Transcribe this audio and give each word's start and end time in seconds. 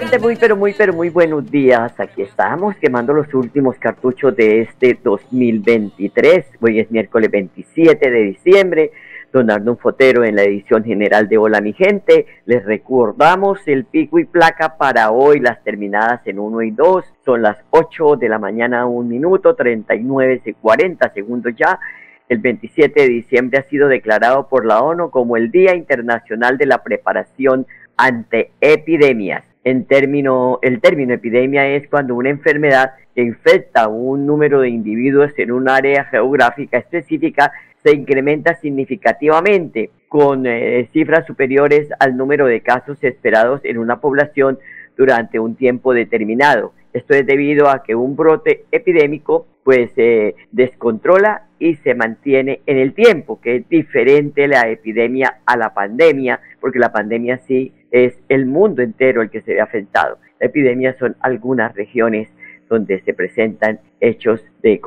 Gente, 0.00 0.18
muy 0.18 0.36
pero 0.36 0.56
muy 0.56 0.74
pero 0.74 0.92
muy 0.92 1.08
buenos 1.08 1.50
días. 1.50 1.98
Aquí 1.98 2.20
estamos 2.20 2.76
quemando 2.76 3.14
los 3.14 3.32
últimos 3.32 3.78
cartuchos 3.78 4.36
de 4.36 4.60
este 4.60 4.98
2023. 5.02 6.44
Hoy 6.60 6.80
es 6.80 6.90
miércoles 6.90 7.30
27 7.30 8.10
de 8.10 8.22
diciembre. 8.24 8.92
Don 9.32 9.50
Arnón 9.50 9.78
Fotero 9.78 10.22
en 10.22 10.36
la 10.36 10.42
edición 10.42 10.84
general 10.84 11.28
de 11.28 11.38
Hola 11.38 11.62
mi 11.62 11.72
gente. 11.72 12.26
Les 12.44 12.62
recordamos 12.66 13.66
el 13.66 13.86
pico 13.86 14.18
y 14.18 14.26
placa 14.26 14.76
para 14.76 15.12
hoy, 15.12 15.40
las 15.40 15.64
terminadas 15.64 16.20
en 16.26 16.40
1 16.40 16.62
y 16.62 16.70
2. 16.72 17.04
Son 17.24 17.40
las 17.40 17.56
8 17.70 18.16
de 18.16 18.28
la 18.28 18.38
mañana, 18.38 18.84
1 18.84 19.08
minuto, 19.08 19.54
39 19.54 20.42
y 20.44 20.52
40 20.52 21.10
segundos 21.14 21.54
ya. 21.56 21.80
El 22.28 22.38
27 22.38 23.00
de 23.00 23.08
diciembre 23.08 23.60
ha 23.60 23.62
sido 23.62 23.88
declarado 23.88 24.46
por 24.48 24.66
la 24.66 24.82
ONU 24.82 25.10
como 25.10 25.38
el 25.38 25.50
Día 25.50 25.74
Internacional 25.74 26.58
de 26.58 26.66
la 26.66 26.82
Preparación 26.82 27.66
ante 27.96 28.50
Epidemias. 28.60 29.55
En 29.66 29.84
término, 29.86 30.60
el 30.62 30.80
término 30.80 31.14
epidemia 31.14 31.66
es 31.66 31.88
cuando 31.88 32.14
una 32.14 32.30
enfermedad 32.30 32.92
que 33.16 33.22
infecta 33.22 33.88
un 33.88 34.24
número 34.24 34.60
de 34.60 34.68
individuos 34.68 35.32
en 35.38 35.50
un 35.50 35.68
área 35.68 36.04
geográfica 36.04 36.78
específica 36.78 37.50
se 37.82 37.92
incrementa 37.92 38.54
significativamente 38.60 39.90
con 40.06 40.46
eh, 40.46 40.88
cifras 40.92 41.26
superiores 41.26 41.88
al 41.98 42.16
número 42.16 42.46
de 42.46 42.60
casos 42.60 43.02
esperados 43.02 43.60
en 43.64 43.78
una 43.78 44.00
población 44.00 44.56
durante 44.96 45.40
un 45.40 45.56
tiempo 45.56 45.92
determinado. 45.92 46.72
Esto 46.96 47.12
es 47.12 47.26
debido 47.26 47.68
a 47.68 47.82
que 47.82 47.94
un 47.94 48.16
brote 48.16 48.64
epidémico 48.72 49.46
pues 49.64 49.90
se 49.94 50.34
descontrola 50.50 51.42
y 51.58 51.74
se 51.74 51.94
mantiene 51.94 52.60
en 52.64 52.78
el 52.78 52.94
tiempo, 52.94 53.38
que 53.38 53.56
es 53.56 53.68
diferente 53.68 54.48
la 54.48 54.70
epidemia 54.70 55.40
a 55.44 55.58
la 55.58 55.74
pandemia, 55.74 56.40
porque 56.58 56.78
la 56.78 56.92
pandemia 56.92 57.36
sí 57.46 57.74
es 57.90 58.14
el 58.30 58.46
mundo 58.46 58.80
entero 58.80 59.20
el 59.20 59.28
que 59.28 59.42
se 59.42 59.52
ve 59.52 59.60
afectado. 59.60 60.16
La 60.40 60.46
epidemia 60.46 60.94
son 60.94 61.16
algunas 61.20 61.74
regiones 61.74 62.30
donde 62.70 63.02
se 63.02 63.12
presentan 63.12 63.78
hechos 64.00 64.42
de, 64.62 64.80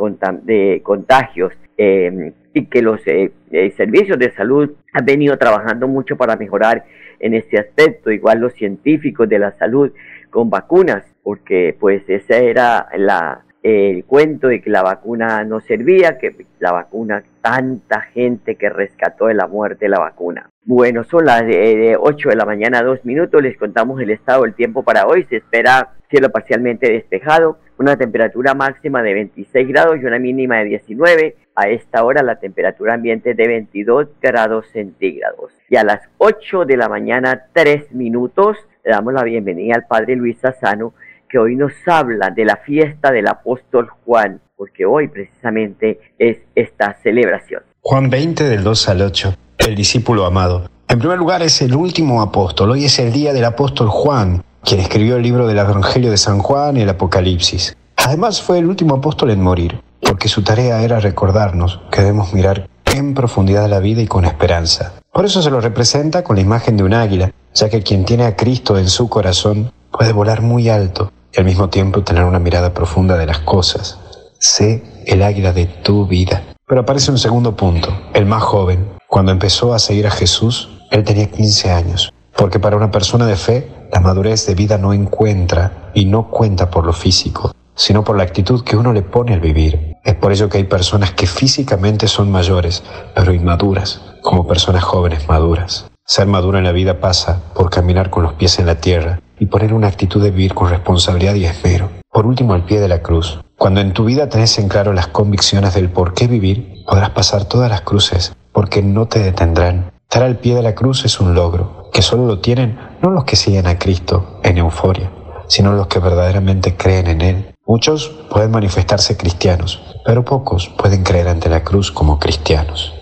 contagios 0.81 1.53
em, 1.77 2.33
y 2.55 2.65
que 2.65 2.81
los 2.81 3.05
eh, 3.05 3.31
eh, 3.51 3.69
servicios 3.77 4.17
de 4.17 4.31
salud 4.31 4.71
han 4.93 5.05
venido 5.05 5.37
trabajando 5.37 5.87
mucho 5.87 6.17
para 6.17 6.35
mejorar 6.37 6.85
en 7.19 7.35
este 7.35 7.59
aspecto, 7.59 8.09
igual 8.09 8.39
los 8.39 8.53
científicos 8.53 9.29
de 9.29 9.37
la 9.37 9.51
salud 9.59 9.91
con 10.29 10.49
vacunas, 10.49 11.03
porque 11.23 11.75
pues 11.79 12.03
esa 12.09 12.37
era 12.37 12.87
la, 12.97 13.43
el 13.63 14.05
cuento 14.05 14.47
de 14.47 14.61
que 14.61 14.69
la 14.69 14.83
vacuna 14.83 15.43
no 15.43 15.59
servía, 15.59 16.17
que 16.17 16.45
la 16.59 16.71
vacuna, 16.71 17.23
tanta 17.41 18.01
gente 18.01 18.55
que 18.55 18.69
rescató 18.69 19.27
de 19.27 19.33
la 19.33 19.47
muerte 19.47 19.89
la 19.89 19.99
vacuna. 19.99 20.49
Bueno, 20.63 21.03
son 21.03 21.25
las 21.25 21.43
8 21.43 22.29
de 22.29 22.35
la 22.35 22.45
mañana, 22.45 22.83
dos 22.83 23.03
minutos, 23.03 23.41
les 23.41 23.57
contamos 23.57 23.99
el 24.01 24.11
estado 24.11 24.43
del 24.43 24.53
tiempo 24.53 24.83
para 24.83 25.07
hoy, 25.07 25.25
se 25.25 25.37
espera 25.37 25.93
cielo 26.09 26.29
parcialmente 26.31 26.91
despejado, 26.91 27.57
una 27.77 27.97
temperatura 27.97 28.53
máxima 28.53 29.01
de 29.01 29.13
26 29.13 29.67
grados 29.67 29.97
y 30.01 30.05
una 30.05 30.19
mínima 30.19 30.57
de 30.57 30.65
19, 30.65 31.35
a 31.55 31.69
esta 31.69 32.03
hora 32.03 32.23
la 32.23 32.39
temperatura 32.39 32.93
ambiente 32.93 33.31
es 33.31 33.37
de 33.37 33.47
22 33.47 34.07
grados 34.21 34.67
centígrados. 34.71 35.51
Y 35.69 35.75
a 35.75 35.83
las 35.83 36.01
8 36.17 36.65
de 36.65 36.77
la 36.77 36.89
mañana, 36.89 37.45
3 37.53 37.91
minutos, 37.93 38.57
le 38.83 38.91
damos 38.91 39.13
la 39.13 39.23
bienvenida 39.23 39.75
al 39.75 39.85
Padre 39.87 40.15
Luis 40.15 40.37
Sassano, 40.41 40.93
que 41.29 41.37
hoy 41.37 41.55
nos 41.55 41.73
habla 41.85 42.29
de 42.29 42.45
la 42.45 42.57
fiesta 42.57 43.11
del 43.11 43.27
apóstol 43.27 43.89
Juan, 44.05 44.41
porque 44.55 44.85
hoy 44.85 45.07
precisamente 45.07 45.99
es 46.17 46.37
esta 46.55 46.97
celebración. 47.03 47.61
Juan 47.81 48.09
20 48.09 48.45
del 48.45 48.63
2 48.63 48.89
al 48.89 49.01
8, 49.01 49.35
el 49.59 49.75
discípulo 49.75 50.25
amado. 50.25 50.69
En 50.87 50.99
primer 50.99 51.17
lugar 51.17 51.41
es 51.43 51.61
el 51.61 51.75
último 51.75 52.21
apóstol, 52.21 52.71
hoy 52.71 52.85
es 52.85 52.97
el 52.99 53.11
día 53.11 53.33
del 53.33 53.45
apóstol 53.45 53.89
Juan, 53.89 54.43
quien 54.63 54.79
escribió 54.79 55.17
el 55.17 55.23
libro 55.23 55.47
del 55.47 55.59
Evangelio 55.59 56.09
de 56.09 56.17
San 56.17 56.39
Juan 56.39 56.77
y 56.77 56.81
el 56.81 56.89
Apocalipsis. 56.89 57.77
Además 57.97 58.41
fue 58.41 58.59
el 58.59 58.65
último 58.65 58.95
apóstol 58.95 59.29
en 59.29 59.41
morir, 59.41 59.79
porque 60.01 60.29
su 60.29 60.41
tarea 60.41 60.81
era 60.81 60.99
recordarnos 60.99 61.81
que 61.91 62.01
debemos 62.01 62.33
mirar 62.33 62.67
en 62.85 63.13
profundidad 63.13 63.69
la 63.69 63.79
vida 63.79 64.01
y 64.01 64.07
con 64.07 64.25
esperanza. 64.25 64.93
Por 65.19 65.25
eso 65.25 65.41
se 65.41 65.51
lo 65.51 65.59
representa 65.59 66.23
con 66.23 66.37
la 66.37 66.41
imagen 66.41 66.77
de 66.77 66.83
un 66.83 66.93
águila, 66.93 67.33
ya 67.53 67.67
que 67.67 67.83
quien 67.83 68.05
tiene 68.05 68.23
a 68.23 68.37
Cristo 68.37 68.77
en 68.77 68.87
su 68.87 69.09
corazón 69.09 69.69
puede 69.91 70.13
volar 70.13 70.41
muy 70.41 70.69
alto 70.69 71.11
y 71.33 71.39
al 71.41 71.45
mismo 71.45 71.67
tiempo 71.67 72.03
tener 72.03 72.23
una 72.23 72.39
mirada 72.39 72.73
profunda 72.73 73.17
de 73.17 73.25
las 73.25 73.39
cosas. 73.39 73.99
Sé 74.37 74.81
el 75.05 75.21
águila 75.21 75.51
de 75.51 75.65
tu 75.65 76.07
vida. 76.07 76.41
Pero 76.65 76.79
aparece 76.79 77.11
un 77.11 77.17
segundo 77.17 77.53
punto, 77.53 77.89
el 78.13 78.25
más 78.25 78.43
joven. 78.43 78.91
Cuando 79.07 79.33
empezó 79.33 79.73
a 79.73 79.79
seguir 79.79 80.07
a 80.07 80.11
Jesús, 80.11 80.69
él 80.89 81.03
tenía 81.03 81.29
15 81.29 81.69
años, 81.69 82.13
porque 82.37 82.61
para 82.61 82.77
una 82.77 82.89
persona 82.89 83.27
de 83.27 83.35
fe, 83.35 83.69
la 83.91 83.99
madurez 83.99 84.45
de 84.45 84.55
vida 84.55 84.77
no 84.77 84.93
encuentra 84.93 85.91
y 85.93 86.05
no 86.05 86.29
cuenta 86.29 86.69
por 86.69 86.85
lo 86.85 86.93
físico, 86.93 87.53
sino 87.75 88.05
por 88.05 88.15
la 88.15 88.23
actitud 88.23 88.63
que 88.63 88.77
uno 88.77 88.93
le 88.93 89.01
pone 89.01 89.33
al 89.33 89.41
vivir. 89.41 89.97
Es 90.05 90.15
por 90.15 90.31
ello 90.31 90.47
que 90.47 90.59
hay 90.59 90.63
personas 90.63 91.11
que 91.11 91.27
físicamente 91.27 92.07
son 92.07 92.31
mayores, 92.31 92.83
pero 93.13 93.33
inmaduras, 93.33 94.01
como 94.21 94.47
personas 94.47 94.83
jóvenes 94.83 95.27
maduras. 95.27 95.89
Ser 96.05 96.27
maduro 96.27 96.57
en 96.57 96.63
la 96.63 96.71
vida 96.71 96.99
pasa 96.99 97.41
por 97.53 97.69
caminar 97.69 98.09
con 98.09 98.23
los 98.23 98.33
pies 98.33 98.57
en 98.59 98.65
la 98.65 98.81
tierra 98.81 99.21
y 99.39 99.45
poner 99.45 99.73
una 99.73 99.87
actitud 99.87 100.21
de 100.23 100.31
vivir 100.31 100.53
con 100.53 100.69
responsabilidad 100.69 101.35
y 101.35 101.45
esmero. 101.45 101.89
Por 102.11 102.25
último, 102.25 102.53
al 102.53 102.65
pie 102.65 102.79
de 102.79 102.87
la 102.87 103.01
cruz. 103.01 103.39
Cuando 103.57 103.81
en 103.81 103.93
tu 103.93 104.05
vida 104.05 104.27
tenés 104.27 104.57
en 104.57 104.69
claro 104.69 104.93
las 104.93 105.07
convicciones 105.07 105.75
del 105.75 105.89
por 105.89 106.13
qué 106.13 106.27
vivir, 106.27 106.83
podrás 106.87 107.11
pasar 107.11 107.45
todas 107.45 107.69
las 107.69 107.81
cruces, 107.81 108.35
porque 108.51 108.81
no 108.81 109.07
te 109.07 109.19
detendrán. 109.19 109.91
Estar 110.03 110.23
al 110.23 110.37
pie 110.37 110.55
de 110.55 110.63
la 110.63 110.73
cruz 110.73 111.05
es 111.05 111.19
un 111.19 111.35
logro, 111.35 111.89
que 111.93 112.01
solo 112.01 112.25
lo 112.25 112.39
tienen 112.39 112.79
no 113.01 113.11
los 113.11 113.25
que 113.25 113.35
siguen 113.35 113.67
a 113.67 113.77
Cristo 113.77 114.39
en 114.43 114.57
euforia, 114.57 115.11
sino 115.47 115.73
los 115.73 115.87
que 115.87 115.99
verdaderamente 115.99 116.75
creen 116.75 117.07
en 117.07 117.21
Él. 117.21 117.55
Muchos 117.67 118.09
pueden 118.31 118.49
manifestarse 118.49 119.15
cristianos, 119.15 119.79
pero 120.03 120.25
pocos 120.25 120.69
pueden 120.69 121.03
creer 121.03 121.27
ante 121.27 121.49
la 121.49 121.63
cruz 121.63 121.91
como 121.91 122.17
cristianos. 122.17 122.95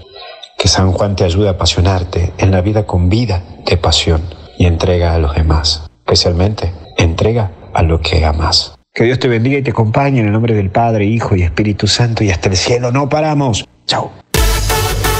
Que 0.67 0.73
San 0.73 0.91
Juan 0.91 1.15
te 1.15 1.23
ayude 1.23 1.47
a 1.47 1.51
apasionarte 1.51 2.33
en 2.37 2.51
la 2.51 2.59
vida 2.59 2.85
con 2.85 3.07
vida 3.07 3.41
de 3.65 3.77
pasión 3.77 4.21
y 4.57 4.65
entrega 4.65 5.13
a 5.13 5.17
los 5.17 5.33
demás. 5.33 5.83
Especialmente, 5.99 6.73
entrega 6.97 7.53
a 7.73 7.83
lo 7.83 8.01
que 8.01 8.25
amas. 8.25 8.75
Que 8.93 9.05
Dios 9.05 9.17
te 9.17 9.29
bendiga 9.29 9.57
y 9.59 9.63
te 9.63 9.71
acompañe 9.71 10.19
en 10.19 10.25
el 10.25 10.33
nombre 10.33 10.53
del 10.53 10.69
Padre, 10.69 11.05
Hijo 11.05 11.37
y 11.37 11.43
Espíritu 11.43 11.87
Santo 11.87 12.25
y 12.25 12.31
hasta 12.31 12.49
el 12.49 12.57
cielo. 12.57 12.91
No 12.91 13.07
paramos. 13.07 13.63
Chao. 13.85 14.11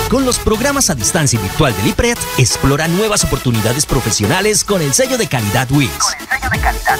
Con 0.10 0.26
los 0.26 0.38
programas 0.38 0.90
a 0.90 0.96
distancia 0.96 1.40
y 1.40 1.44
virtual 1.44 1.74
del 1.78 1.92
IPRED, 1.92 2.18
explora 2.38 2.90
nuevas 2.90 3.24
oportunidades 3.24 3.86
profesionales 3.86 4.66
con 4.66 4.82
el 4.82 4.94
sello 4.94 5.18
de 5.18 5.28
calidad 5.28 5.72
WIS. 5.72 5.90
Con 5.98 6.20
el 6.20 6.28
sello 6.28 6.50
de 6.52 6.60
calidad 6.60 7.00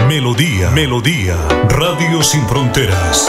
Melodía, 0.07 0.71
Melodía, 0.71 1.35
Radio 1.71 2.23
Sin 2.23 2.47
Fronteras. 2.47 3.29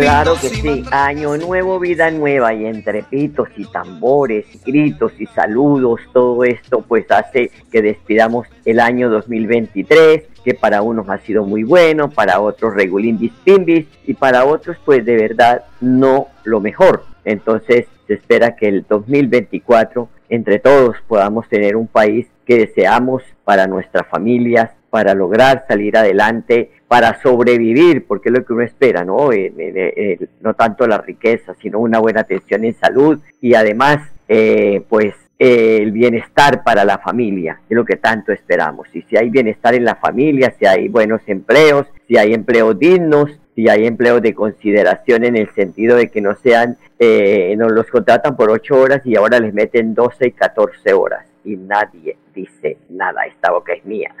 Claro 0.00 0.34
que 0.40 0.48
sí, 0.48 0.84
año 0.90 1.36
nuevo, 1.36 1.78
vida 1.78 2.10
nueva 2.10 2.54
y 2.54 2.66
entre 2.66 3.02
pitos 3.02 3.48
y 3.56 3.64
tambores, 3.66 4.46
gritos 4.64 5.12
y 5.18 5.26
saludos, 5.26 6.00
todo 6.12 6.44
esto 6.44 6.82
pues 6.82 7.10
hace 7.10 7.50
que 7.70 7.82
despidamos 7.82 8.46
el 8.64 8.80
año 8.80 9.10
2023 9.10 10.24
que 10.44 10.54
para 10.54 10.82
unos 10.82 11.08
ha 11.08 11.18
sido 11.18 11.44
muy 11.44 11.64
bueno, 11.64 12.10
para 12.10 12.40
otros 12.40 12.74
regulín 12.74 13.18
dispimbis 13.18 13.86
y 14.06 14.14
para 14.14 14.44
otros 14.44 14.76
pues 14.84 15.04
de 15.04 15.16
verdad 15.16 15.64
no 15.80 16.28
lo 16.44 16.60
mejor. 16.60 17.04
Entonces 17.24 17.86
se 18.06 18.14
espera 18.14 18.54
que 18.54 18.68
el 18.68 18.84
2024 18.86 20.08
entre 20.28 20.58
todos 20.58 20.96
podamos 21.06 21.48
tener 21.48 21.76
un 21.76 21.86
país 21.86 22.26
que 22.44 22.58
deseamos 22.58 23.22
para 23.44 23.66
nuestras 23.66 24.06
familias, 24.08 24.70
para 24.90 25.14
lograr 25.14 25.64
salir 25.66 25.96
adelante, 25.96 26.70
para 26.88 27.20
sobrevivir, 27.22 28.06
porque 28.06 28.28
es 28.28 28.34
lo 28.34 28.44
que 28.44 28.52
uno 28.52 28.62
espera, 28.62 29.04
¿no? 29.04 29.30
no 30.40 30.54
tanto 30.54 30.86
la 30.86 30.98
riqueza, 30.98 31.54
sino 31.60 31.78
una 31.78 31.98
buena 31.98 32.20
atención 32.20 32.64
en 32.64 32.74
salud 32.74 33.18
y 33.40 33.54
además, 33.54 33.98
eh, 34.28 34.82
pues 34.88 35.14
el 35.38 35.90
bienestar 35.92 36.62
para 36.62 36.84
la 36.84 36.98
familia, 36.98 37.60
es 37.68 37.76
lo 37.76 37.84
que 37.84 37.96
tanto 37.96 38.32
esperamos. 38.32 38.86
Y 38.94 39.02
si 39.02 39.16
hay 39.16 39.30
bienestar 39.30 39.74
en 39.74 39.84
la 39.84 39.96
familia, 39.96 40.54
si 40.58 40.66
hay 40.66 40.88
buenos 40.88 41.20
empleos, 41.26 41.86
si 42.06 42.16
hay 42.16 42.32
empleos 42.34 42.78
dignos, 42.78 43.30
si 43.54 43.68
hay 43.68 43.86
empleos 43.86 44.22
de 44.22 44.34
consideración 44.34 45.24
en 45.24 45.36
el 45.36 45.48
sentido 45.54 45.96
de 45.96 46.08
que 46.08 46.20
no 46.20 46.36
sean, 46.36 46.76
eh, 46.98 47.54
no 47.56 47.68
los 47.68 47.86
contratan 47.86 48.36
por 48.36 48.50
8 48.50 48.74
horas 48.74 49.02
y 49.04 49.16
ahora 49.16 49.40
les 49.40 49.54
meten 49.54 49.94
12 49.94 50.28
y 50.28 50.32
14 50.32 50.92
horas 50.92 51.26
y 51.44 51.56
nadie 51.56 52.16
dice 52.34 52.78
nada, 52.88 53.26
esta 53.26 53.50
boca 53.52 53.72
es 53.74 53.84
mía. 53.84 54.14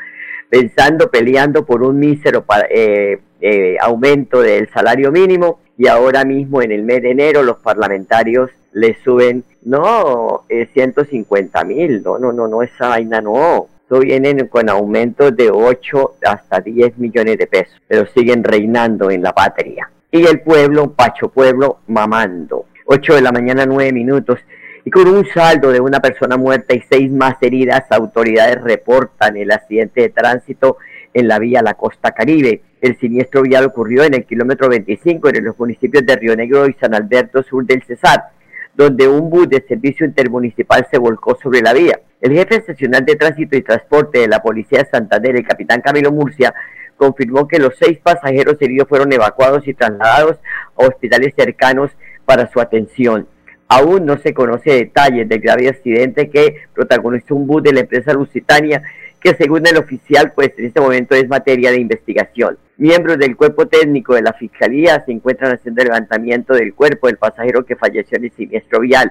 Pensando, 0.54 1.10
peleando 1.10 1.66
por 1.66 1.82
un 1.82 1.98
mísero 1.98 2.44
eh, 2.70 3.18
eh, 3.40 3.76
aumento 3.80 4.40
del 4.40 4.70
salario 4.70 5.10
mínimo 5.10 5.58
y 5.76 5.88
ahora 5.88 6.24
mismo 6.24 6.62
en 6.62 6.70
el 6.70 6.84
mes 6.84 7.02
de 7.02 7.10
enero 7.10 7.42
los 7.42 7.56
parlamentarios 7.56 8.52
le 8.70 8.96
suben, 9.02 9.42
no, 9.64 10.44
eh, 10.48 10.68
150 10.72 11.64
mil, 11.64 12.04
no, 12.04 12.20
no, 12.20 12.32
no, 12.32 12.46
no, 12.46 12.62
esa 12.62 12.90
vaina 12.90 13.20
no. 13.20 13.66
Eso 13.84 13.98
vienen 13.98 14.46
con 14.46 14.70
aumentos 14.70 15.36
de 15.36 15.50
8 15.50 16.18
hasta 16.24 16.60
10 16.60 16.98
millones 16.98 17.36
de 17.36 17.48
pesos, 17.48 17.74
pero 17.88 18.06
siguen 18.06 18.44
reinando 18.44 19.10
en 19.10 19.24
la 19.24 19.32
patria. 19.32 19.90
Y 20.12 20.24
el 20.24 20.40
pueblo, 20.40 20.92
Pacho 20.92 21.30
Pueblo, 21.30 21.78
mamando. 21.88 22.66
8 22.84 23.16
de 23.16 23.22
la 23.22 23.32
mañana, 23.32 23.66
9 23.66 23.92
minutos. 23.92 24.38
Y 24.84 24.90
con 24.90 25.08
un 25.08 25.26
saldo 25.26 25.70
de 25.72 25.80
una 25.80 26.00
persona 26.00 26.36
muerta 26.36 26.74
y 26.74 26.82
seis 26.90 27.10
más 27.10 27.36
heridas, 27.40 27.84
autoridades 27.90 28.62
reportan 28.62 29.36
el 29.36 29.50
accidente 29.50 30.02
de 30.02 30.08
tránsito 30.10 30.76
en 31.14 31.28
la 31.28 31.38
vía 31.38 31.62
La 31.62 31.74
Costa 31.74 32.12
Caribe. 32.12 32.62
El 32.80 32.98
siniestro 32.98 33.42
vial 33.42 33.64
ocurrió 33.64 34.04
en 34.04 34.14
el 34.14 34.26
kilómetro 34.26 34.68
25 34.68 35.28
en 35.28 35.44
los 35.44 35.58
municipios 35.58 36.04
de 36.04 36.16
Río 36.16 36.36
Negro 36.36 36.68
y 36.68 36.74
San 36.74 36.94
Alberto 36.94 37.42
Sur 37.42 37.64
del 37.64 37.82
Cesar 37.82 38.34
donde 38.74 39.06
un 39.06 39.30
bus 39.30 39.48
de 39.48 39.64
servicio 39.66 40.04
intermunicipal 40.04 40.86
se 40.90 40.98
volcó 40.98 41.38
sobre 41.40 41.62
la 41.62 41.72
vía. 41.72 42.00
El 42.20 42.32
jefe 42.32 42.62
seccional 42.62 43.04
de 43.04 43.16
tránsito 43.16 43.56
y 43.56 43.62
transporte 43.62 44.20
de 44.20 44.28
la 44.28 44.42
Policía 44.42 44.80
de 44.80 44.90
Santander, 44.90 45.36
el 45.36 45.46
capitán 45.46 45.80
Camilo 45.80 46.10
Murcia, 46.10 46.54
confirmó 46.96 47.46
que 47.46 47.58
los 47.58 47.74
seis 47.78 47.98
pasajeros 48.02 48.56
heridos 48.60 48.88
fueron 48.88 49.12
evacuados 49.12 49.66
y 49.66 49.74
trasladados 49.74 50.38
a 50.76 50.86
hospitales 50.86 51.34
cercanos 51.36 51.90
para 52.24 52.50
su 52.50 52.60
atención. 52.60 53.28
Aún 53.68 54.04
no 54.04 54.18
se 54.18 54.34
conoce 54.34 54.72
detalles 54.72 55.28
del 55.28 55.40
grave 55.40 55.68
accidente 55.68 56.30
que 56.30 56.56
protagonizó 56.74 57.34
un 57.34 57.46
bus 57.46 57.62
de 57.62 57.72
la 57.72 57.80
empresa 57.80 58.12
Lusitania 58.12 58.82
que 59.24 59.34
según 59.36 59.66
el 59.66 59.78
oficial, 59.78 60.32
pues 60.34 60.50
en 60.58 60.66
este 60.66 60.82
momento 60.82 61.14
es 61.14 61.26
materia 61.28 61.70
de 61.70 61.80
investigación. 61.80 62.58
Miembros 62.76 63.16
del 63.16 63.36
cuerpo 63.36 63.66
técnico 63.66 64.14
de 64.14 64.20
la 64.20 64.34
Fiscalía 64.34 65.02
se 65.06 65.12
encuentran 65.12 65.52
haciendo 65.52 65.80
el 65.80 65.88
levantamiento 65.88 66.52
del 66.52 66.74
cuerpo 66.74 67.06
del 67.06 67.16
pasajero 67.16 67.64
que 67.64 67.74
falleció 67.74 68.18
en 68.18 68.24
el 68.24 68.32
siniestro 68.32 68.80
vial. 68.80 69.10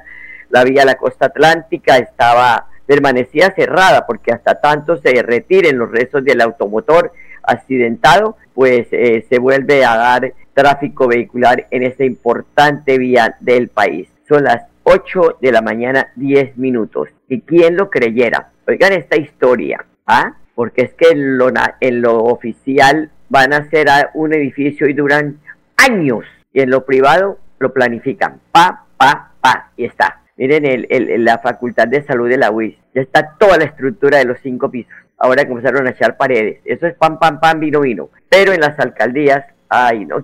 La 0.51 0.63
vía 0.63 0.83
a 0.83 0.85
la 0.85 0.95
costa 0.95 1.25
atlántica 1.25 1.97
estaba 1.97 2.67
permanecía 2.85 3.55
cerrada 3.55 4.05
porque 4.05 4.31
hasta 4.31 4.61
tanto 4.61 4.97
se 4.97 5.23
retiren 5.23 5.79
los 5.79 5.89
restos 5.89 6.23
del 6.23 6.41
automotor 6.41 7.11
accidentado, 7.41 8.37
pues 8.53 8.87
eh, 8.91 9.25
se 9.27 9.39
vuelve 9.39 9.83
a 9.83 9.97
dar 9.97 10.33
tráfico 10.53 11.07
vehicular 11.07 11.65
en 11.71 11.81
esta 11.81 12.05
importante 12.05 12.99
vía 12.99 13.35
del 13.39 13.69
país. 13.69 14.07
Son 14.27 14.43
las 14.43 14.65
8 14.83 15.37
de 15.41 15.51
la 15.51 15.61
mañana 15.61 16.11
10 16.15 16.57
minutos. 16.57 17.09
¿Y 17.27 17.41
quién 17.41 17.75
lo 17.75 17.89
creyera? 17.89 18.51
Oigan 18.67 18.93
esta 18.93 19.17
historia. 19.17 19.85
¿Ah? 20.05 20.35
Porque 20.55 20.83
es 20.83 20.93
que 20.93 21.09
en 21.09 21.37
lo, 21.37 21.51
en 21.79 22.01
lo 22.01 22.23
oficial 22.23 23.09
van 23.29 23.53
a 23.53 23.57
hacer 23.57 23.87
un 24.13 24.33
edificio 24.33 24.87
y 24.87 24.93
duran 24.93 25.39
años. 25.77 26.25
Y 26.53 26.61
en 26.61 26.69
lo 26.69 26.85
privado 26.85 27.39
lo 27.59 27.73
planifican. 27.73 28.39
Pa, 28.51 28.85
pa, 28.97 29.31
pa. 29.41 29.71
Y 29.75 29.85
está. 29.85 30.21
Miren 30.37 30.65
el, 30.65 31.23
la 31.23 31.39
Facultad 31.39 31.87
de 31.87 32.03
Salud 32.03 32.29
de 32.29 32.37
la 32.37 32.51
UIS. 32.51 32.75
Ya 32.93 33.01
está 33.01 33.35
toda 33.37 33.57
la 33.57 33.65
estructura 33.65 34.17
de 34.17 34.25
los 34.25 34.39
cinco 34.41 34.69
pisos. 34.69 34.93
Ahora 35.17 35.47
comenzaron 35.47 35.87
a 35.87 35.91
echar 35.91 36.17
paredes. 36.17 36.59
Eso 36.65 36.87
es 36.87 36.95
pam, 36.95 37.19
pam, 37.19 37.39
pam, 37.39 37.59
vino, 37.59 37.81
vino. 37.81 38.09
Pero 38.29 38.51
en 38.51 38.61
las 38.61 38.79
alcaldías 38.79 39.45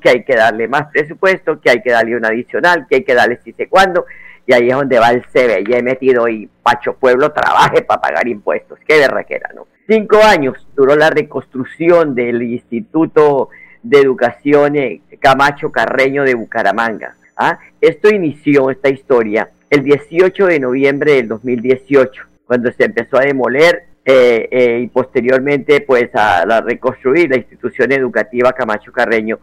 que 0.02 0.10
hay 0.10 0.24
que 0.24 0.36
darle 0.36 0.68
más 0.68 0.88
presupuesto, 0.92 1.60
que 1.60 1.70
hay 1.70 1.82
que 1.82 1.92
darle 1.92 2.16
un 2.16 2.26
adicional, 2.26 2.86
que 2.88 2.98
hay 2.98 3.04
que 3.04 3.14
darle 3.14 3.40
si 3.44 3.54
sé 3.54 3.68
cuándo, 3.68 4.06
y 4.46 4.54
ahí 4.54 4.70
es 4.70 4.76
donde 4.76 5.00
va 5.00 5.10
el 5.10 5.24
CB, 5.24 5.70
y 5.70 5.74
he 5.74 5.84
metido 5.84 6.28
y 6.28 6.50
Pacho 6.64 6.94
Pueblo 6.94 7.32
trabaje 7.32 7.82
para 7.82 8.02
pagar 8.02 8.28
impuestos, 8.28 8.80
qué 8.88 9.00
berraquera, 9.00 9.52
¿no? 9.56 9.68
Cinco 9.88 10.18
años 10.24 10.68
duró 10.76 10.96
la 10.96 11.10
reconstrucción 11.10 12.14
del 12.14 12.44
Instituto 12.44 13.50
de 13.82 14.00
Educación 14.00 14.76
eh, 14.76 15.02
Camacho 15.20 15.72
Carreño 15.72 16.24
de 16.24 16.36
Bucaramanga. 16.36 17.16
¿ah? 17.36 17.58
Esto 17.82 18.10
inició, 18.10 18.70
esta 18.70 18.90
historia, 18.90 19.50
el 19.70 19.84
18 19.84 20.46
de 20.46 20.60
noviembre 20.60 21.14
del 21.14 21.28
2018, 21.30 22.24
cuando 22.46 22.72
se 22.72 22.86
empezó 22.86 23.18
a 23.18 23.22
demoler 23.22 23.89
eh, 24.06 24.48
eh, 24.52 24.80
y 24.84 24.88
posteriormente 24.88 25.82
pues 25.82 26.10
a 26.16 26.46
la 26.46 26.62
reconstruir 26.62 27.30
la 27.30 27.38
institución 27.38 27.92
educativa 27.92 28.54
Camacho 28.54 28.92
Carreño. 28.92 29.40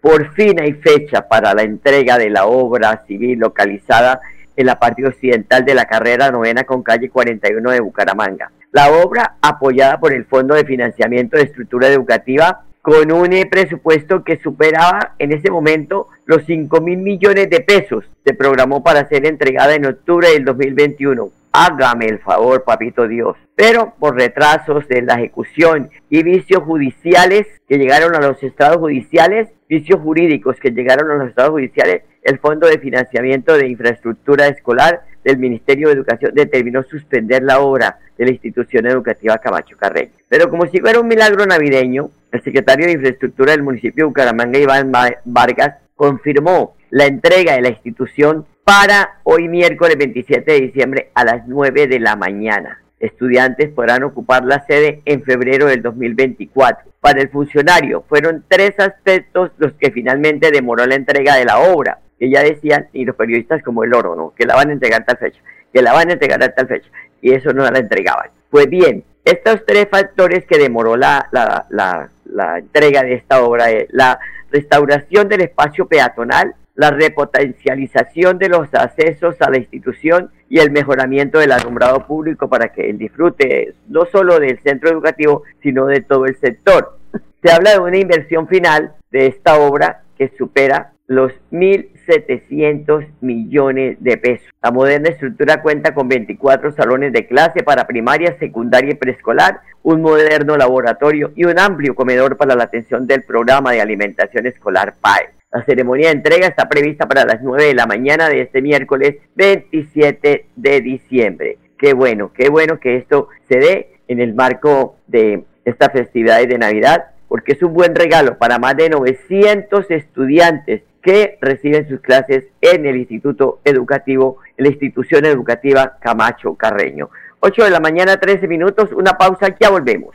Por 0.00 0.32
fin 0.34 0.60
hay 0.60 0.74
fecha 0.74 1.28
para 1.28 1.54
la 1.54 1.62
entrega 1.62 2.18
de 2.18 2.30
la 2.30 2.46
obra 2.46 3.04
civil 3.06 3.38
localizada 3.38 4.20
en 4.56 4.66
la 4.66 4.78
parte 4.78 5.06
occidental 5.06 5.64
de 5.64 5.74
la 5.74 5.84
carrera 5.84 6.30
novena 6.30 6.64
con 6.64 6.82
calle 6.82 7.10
41 7.10 7.70
de 7.70 7.80
Bucaramanga. 7.80 8.50
La 8.72 8.90
obra, 8.90 9.36
apoyada 9.40 9.98
por 9.98 10.12
el 10.12 10.24
Fondo 10.24 10.54
de 10.54 10.64
Financiamiento 10.64 11.36
de 11.36 11.44
Estructura 11.44 11.88
Educativa, 11.88 12.64
con 12.82 13.12
un 13.12 13.32
eh, 13.32 13.46
presupuesto 13.46 14.24
que 14.24 14.38
superaba 14.38 15.14
en 15.18 15.32
ese 15.32 15.50
momento 15.50 16.08
los 16.26 16.44
5 16.44 16.80
mil 16.80 16.98
millones 16.98 17.48
de 17.50 17.60
pesos, 17.60 18.04
se 18.24 18.34
programó 18.34 18.82
para 18.82 19.08
ser 19.08 19.26
entregada 19.26 19.74
en 19.74 19.86
octubre 19.86 20.30
del 20.30 20.44
2021. 20.44 21.30
Hágame 21.52 22.06
el 22.06 22.18
favor, 22.18 22.64
papito 22.64 23.08
Dios. 23.08 23.36
Pero 23.54 23.94
por 23.98 24.16
retrasos 24.16 24.86
de 24.88 25.02
la 25.02 25.14
ejecución 25.14 25.90
y 26.10 26.22
vicios 26.22 26.62
judiciales 26.62 27.46
que 27.68 27.78
llegaron 27.78 28.14
a 28.14 28.20
los 28.20 28.42
estados 28.42 28.76
judiciales, 28.76 29.48
vicios 29.68 30.00
jurídicos 30.00 30.56
que 30.60 30.70
llegaron 30.70 31.10
a 31.10 31.14
los 31.14 31.28
estados 31.28 31.50
judiciales, 31.52 32.02
el 32.22 32.38
Fondo 32.38 32.66
de 32.66 32.78
Financiamiento 32.78 33.56
de 33.56 33.68
Infraestructura 33.68 34.46
Escolar 34.48 35.02
del 35.24 35.38
Ministerio 35.38 35.88
de 35.88 35.94
Educación 35.94 36.32
determinó 36.34 36.82
suspender 36.82 37.42
la 37.42 37.60
obra 37.60 37.98
de 38.16 38.24
la 38.24 38.30
institución 38.30 38.86
educativa 38.86 39.38
Camacho 39.38 39.76
Carreño. 39.76 40.12
Pero 40.28 40.50
como 40.50 40.66
si 40.66 40.78
fuera 40.80 41.00
un 41.00 41.08
milagro 41.08 41.46
navideño, 41.46 42.10
el 42.32 42.42
secretario 42.42 42.86
de 42.86 42.92
Infraestructura 42.92 43.52
del 43.52 43.62
municipio 43.62 44.04
de 44.04 44.08
Bucaramanga, 44.08 44.58
Iván 44.58 44.92
Vargas, 45.24 45.76
confirmó 45.94 46.76
la 46.90 47.06
entrega 47.06 47.54
de 47.54 47.62
la 47.62 47.68
institución 47.70 48.46
para 48.68 49.20
hoy 49.22 49.48
miércoles 49.48 49.96
27 49.96 50.52
de 50.52 50.60
diciembre 50.60 51.10
a 51.14 51.24
las 51.24 51.48
9 51.48 51.86
de 51.86 52.00
la 52.00 52.16
mañana. 52.16 52.82
Estudiantes 53.00 53.70
podrán 53.70 54.02
ocupar 54.02 54.44
la 54.44 54.66
sede 54.66 55.00
en 55.06 55.22
febrero 55.22 55.64
del 55.64 55.80
2024. 55.80 56.92
Para 57.00 57.22
el 57.22 57.30
funcionario 57.30 58.04
fueron 58.10 58.44
tres 58.46 58.78
aspectos 58.78 59.52
los 59.56 59.72
que 59.72 59.90
finalmente 59.90 60.50
demoró 60.50 60.84
la 60.84 60.96
entrega 60.96 61.36
de 61.36 61.46
la 61.46 61.60
obra 61.60 62.00
que 62.18 62.28
ya 62.28 62.42
decían, 62.42 62.88
y 62.92 63.06
los 63.06 63.16
periodistas 63.16 63.62
como 63.62 63.84
el 63.84 63.94
oro, 63.94 64.14
¿no? 64.14 64.34
Que 64.36 64.44
la 64.44 64.54
van 64.54 64.68
a 64.68 64.72
entregar 64.74 65.02
tal 65.06 65.16
fecha, 65.16 65.40
que 65.72 65.80
la 65.80 65.94
van 65.94 66.10
a 66.10 66.12
entregar 66.12 66.42
a 66.42 66.54
tal 66.54 66.68
fecha, 66.68 66.90
y 67.22 67.32
eso 67.32 67.54
no 67.54 67.62
la 67.70 67.78
entregaban. 67.78 68.28
Pues 68.50 68.68
bien, 68.68 69.02
estos 69.24 69.64
tres 69.64 69.88
factores 69.90 70.44
que 70.44 70.58
demoró 70.58 70.94
la, 70.94 71.26
la, 71.30 71.64
la, 71.70 72.10
la 72.26 72.58
entrega 72.58 73.02
de 73.02 73.14
esta 73.14 73.40
obra 73.40 73.70
es 73.70 73.86
la 73.92 74.18
restauración 74.50 75.26
del 75.28 75.40
espacio 75.40 75.86
peatonal, 75.86 76.54
la 76.78 76.92
repotencialización 76.92 78.38
de 78.38 78.48
los 78.48 78.72
accesos 78.72 79.34
a 79.40 79.50
la 79.50 79.58
institución 79.58 80.30
y 80.48 80.60
el 80.60 80.70
mejoramiento 80.70 81.40
del 81.40 81.50
alumbrado 81.50 82.06
público 82.06 82.48
para 82.48 82.68
que 82.68 82.88
el 82.88 82.98
disfrute 82.98 83.74
no 83.88 84.06
solo 84.06 84.38
del 84.38 84.60
centro 84.60 84.88
educativo, 84.88 85.42
sino 85.60 85.86
de 85.86 86.02
todo 86.02 86.26
el 86.26 86.38
sector. 86.38 86.96
Se 87.42 87.50
habla 87.50 87.72
de 87.72 87.80
una 87.80 87.98
inversión 87.98 88.46
final 88.46 88.92
de 89.10 89.26
esta 89.26 89.58
obra 89.58 90.02
que 90.16 90.30
supera 90.38 90.92
los 91.08 91.32
1.700 91.50 93.08
millones 93.22 93.96
de 93.98 94.16
pesos. 94.16 94.46
La 94.62 94.70
moderna 94.70 95.08
estructura 95.08 95.60
cuenta 95.62 95.94
con 95.94 96.06
24 96.08 96.70
salones 96.76 97.12
de 97.12 97.26
clase 97.26 97.64
para 97.64 97.88
primaria, 97.88 98.38
secundaria 98.38 98.92
y 98.92 98.96
preescolar, 98.96 99.62
un 99.82 100.00
moderno 100.00 100.56
laboratorio 100.56 101.32
y 101.34 101.44
un 101.44 101.58
amplio 101.58 101.96
comedor 101.96 102.36
para 102.36 102.54
la 102.54 102.64
atención 102.64 103.08
del 103.08 103.24
programa 103.24 103.72
de 103.72 103.80
alimentación 103.80 104.46
escolar 104.46 104.94
PAE. 105.00 105.37
La 105.50 105.64
ceremonia 105.64 106.08
de 106.08 106.16
entrega 106.16 106.46
está 106.46 106.68
prevista 106.68 107.08
para 107.08 107.24
las 107.24 107.40
9 107.40 107.68
de 107.68 107.74
la 107.74 107.86
mañana 107.86 108.28
de 108.28 108.42
este 108.42 108.60
miércoles 108.60 109.16
27 109.34 110.44
de 110.54 110.80
diciembre. 110.82 111.56
Qué 111.78 111.94
bueno, 111.94 112.32
qué 112.34 112.50
bueno 112.50 112.78
que 112.78 112.96
esto 112.96 113.28
se 113.48 113.58
dé 113.58 114.00
en 114.08 114.20
el 114.20 114.34
marco 114.34 114.96
de 115.06 115.44
esta 115.64 115.88
festividad 115.88 116.46
de 116.46 116.58
Navidad, 116.58 117.12
porque 117.28 117.52
es 117.52 117.62
un 117.62 117.72
buen 117.72 117.94
regalo 117.94 118.36
para 118.36 118.58
más 118.58 118.76
de 118.76 118.90
900 118.90 119.90
estudiantes 119.90 120.82
que 121.02 121.38
reciben 121.40 121.88
sus 121.88 122.00
clases 122.00 122.44
en 122.60 122.84
el 122.84 122.96
Instituto 122.96 123.60
Educativo, 123.64 124.40
en 124.58 124.64
la 124.64 124.70
institución 124.70 125.24
educativa 125.24 125.96
Camacho 125.98 126.56
Carreño. 126.56 127.08
8 127.40 127.64
de 127.64 127.70
la 127.70 127.80
mañana, 127.80 128.18
13 128.18 128.46
minutos, 128.48 128.90
una 128.92 129.12
pausa, 129.16 129.56
ya 129.58 129.70
volvemos. 129.70 130.14